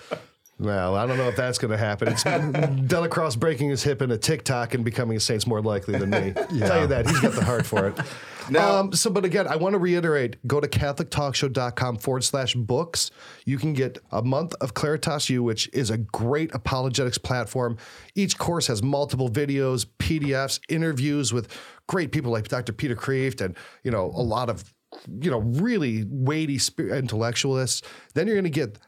[0.59, 2.09] Well, I don't know if that's going to happen.
[2.09, 6.11] It's DellaCrosse breaking his hip in a TikTok and becoming a Saint's more likely than
[6.11, 6.35] me.
[6.53, 6.68] yeah.
[6.68, 7.99] Tell you that he's got the heart for it.
[8.51, 13.11] Now, um, so, but again, I want to reiterate: go to CatholicTalkshow.com forward slash books.
[13.45, 17.76] You can get a month of Claritas U, which is a great apologetics platform.
[18.14, 21.49] Each course has multiple videos, PDFs, interviews with
[21.86, 22.72] great people like Dr.
[22.72, 24.72] Peter Kreeft, and you know a lot of
[25.20, 27.82] you know really weighty intellectualists.
[28.14, 28.78] Then you're going to get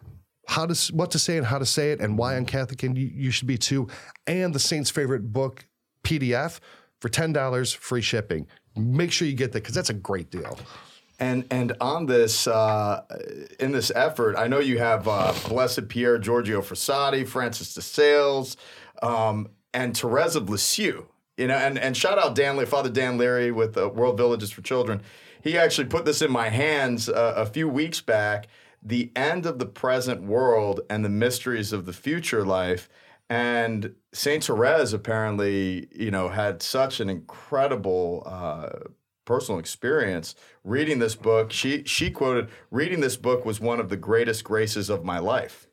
[0.46, 2.96] how to what to say and how to say it, and why on Catholic and
[2.96, 3.88] you, you should be too,
[4.26, 5.66] and the Saint's favorite book
[6.02, 6.60] PDF
[7.00, 8.46] for ten dollars, free shipping
[8.76, 10.58] make sure you get that because that's a great deal.
[11.20, 13.02] And and on this uh,
[13.60, 18.56] in this effort, I know you have uh, Blessed Pierre, Giorgio Frassati, Francis de Sales,
[19.00, 21.06] um, and Therese of Lisieux.
[21.36, 24.62] You know, and, and shout out Dan, Father Dan Leary with uh, World Villages for
[24.62, 25.02] Children.
[25.42, 28.46] He actually put this in my hands uh, a few weeks back.
[28.82, 32.88] The end of the present world and the mysteries of the future life.
[33.30, 38.90] And Saint Therese apparently, you know, had such an incredible uh,
[39.24, 41.50] personal experience reading this book.
[41.50, 45.66] She she quoted, "Reading this book was one of the greatest graces of my life."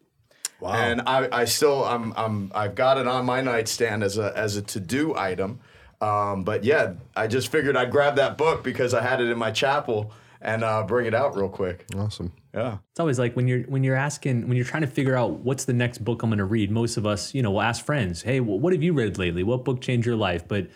[0.62, 0.74] Wow.
[0.74, 4.56] And I, I still I'm I'm I've got it on my nightstand as a as
[4.56, 5.60] a to do item.
[5.99, 9.38] Um, but yeah, I just figured I'd grab that book because I had it in
[9.38, 11.85] my chapel and uh, bring it out real quick.
[11.95, 12.33] Awesome.
[12.53, 12.79] Yeah.
[12.91, 15.65] It's always like when you're when you're asking when you're trying to figure out what's
[15.65, 16.71] the next book I'm going to read.
[16.71, 19.43] Most of us, you know, will ask friends, "Hey, what have you read lately?
[19.43, 20.67] What book changed your life?" But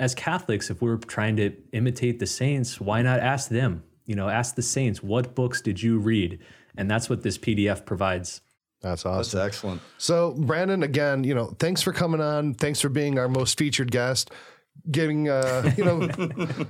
[0.00, 3.84] as Catholics, if we're trying to imitate the saints, why not ask them?
[4.04, 6.40] You know, ask the saints, "What books did you read?"
[6.76, 8.40] And that's what this PDF provides.
[8.80, 9.38] That's awesome.
[9.38, 9.80] That's excellent.
[9.96, 12.52] So, Brandon, again, you know, thanks for coming on.
[12.52, 14.30] Thanks for being our most featured guest
[14.90, 16.08] getting uh, you know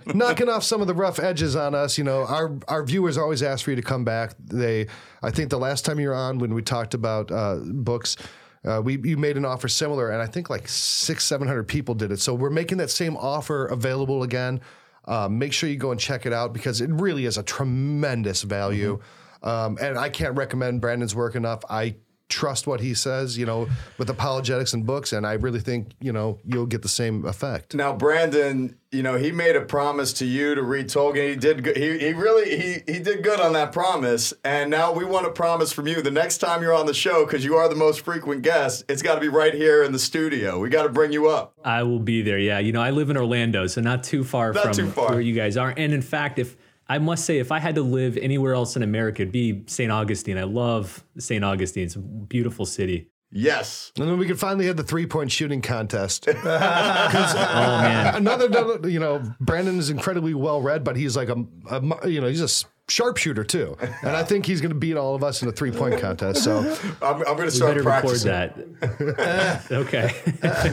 [0.14, 1.98] knocking off some of the rough edges on us.
[1.98, 4.34] You know our our viewers always ask for you to come back.
[4.38, 4.86] They
[5.22, 8.16] i think the last time you were on when we talked about uh, books
[8.64, 11.94] uh, we you made an offer similar and i think like six seven hundred people
[11.94, 12.20] did it.
[12.20, 14.60] So we're making that same offer available again.
[15.06, 18.42] Uh, make sure you go and check it out because it really is a tremendous
[18.42, 18.98] value.
[18.98, 19.48] Mm-hmm.
[19.48, 21.64] um, and i can't recommend brandon's work enough.
[21.68, 21.96] I
[22.28, 23.68] trust what he says, you know,
[23.98, 27.74] with apologetics and books, and I really think you know you'll get the same effect.
[27.74, 31.30] Now, Brandon, you know, he made a promise to you to read Tolkien.
[31.30, 31.62] He did.
[31.62, 31.76] Good.
[31.76, 35.30] He he really he he did good on that promise, and now we want a
[35.30, 36.02] promise from you.
[36.02, 39.02] The next time you're on the show, because you are the most frequent guest, it's
[39.02, 40.58] got to be right here in the studio.
[40.58, 41.54] We got to bring you up.
[41.64, 42.38] I will be there.
[42.38, 45.10] Yeah, you know, I live in Orlando, so not too far not from too far.
[45.10, 45.74] where you guys are.
[45.76, 46.56] And in fact, if
[46.88, 49.90] I must say, if I had to live anywhere else in America, it'd be St.
[49.90, 50.36] Augustine.
[50.38, 51.42] I love St.
[51.44, 51.84] Augustine.
[51.84, 53.08] It's a beautiful city.
[53.36, 53.90] Yes.
[53.98, 56.28] And then we could finally have the three point shooting contest.
[56.28, 58.14] oh, man.
[58.26, 62.28] Another, you know, Brandon is incredibly well read, but he's like a, a, you know,
[62.28, 65.48] he's a sharpshooter too, and I think he's going to beat all of us in
[65.48, 66.44] a three point contest.
[66.44, 66.58] So
[67.02, 68.76] I'm, I'm going to We start record practicing.
[68.80, 69.72] that.
[69.72, 70.14] okay.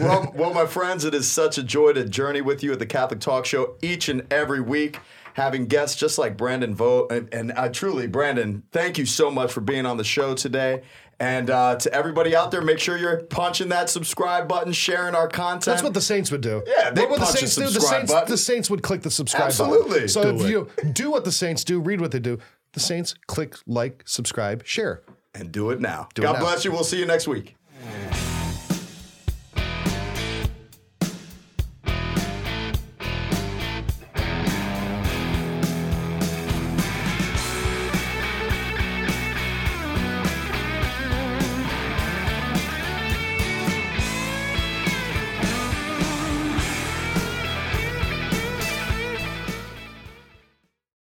[0.01, 2.85] well, well, my friends, it is such a joy to journey with you at the
[2.85, 4.99] Catholic Talk Show each and every week,
[5.33, 7.11] having guests just like Brandon Vogt.
[7.11, 10.83] And, and uh, truly, Brandon, thank you so much for being on the show today.
[11.19, 15.27] And uh, to everybody out there, make sure you're punching that subscribe button, sharing our
[15.27, 15.65] content.
[15.65, 16.63] That's what the Saints would do.
[16.65, 17.69] Yeah, they what would the Saints do?
[17.69, 18.29] The Saints, button.
[18.31, 19.87] the Saints would click the subscribe Absolutely.
[19.87, 20.03] button.
[20.03, 20.39] Absolutely.
[20.41, 20.85] So Do if it.
[20.87, 22.39] you do what the Saints do, read what they do.
[22.73, 25.03] The Saints click like, subscribe, share.
[25.35, 26.09] and do it now.
[26.15, 26.39] Do it God now.
[26.39, 26.71] bless you.
[26.71, 27.55] We'll see you next week.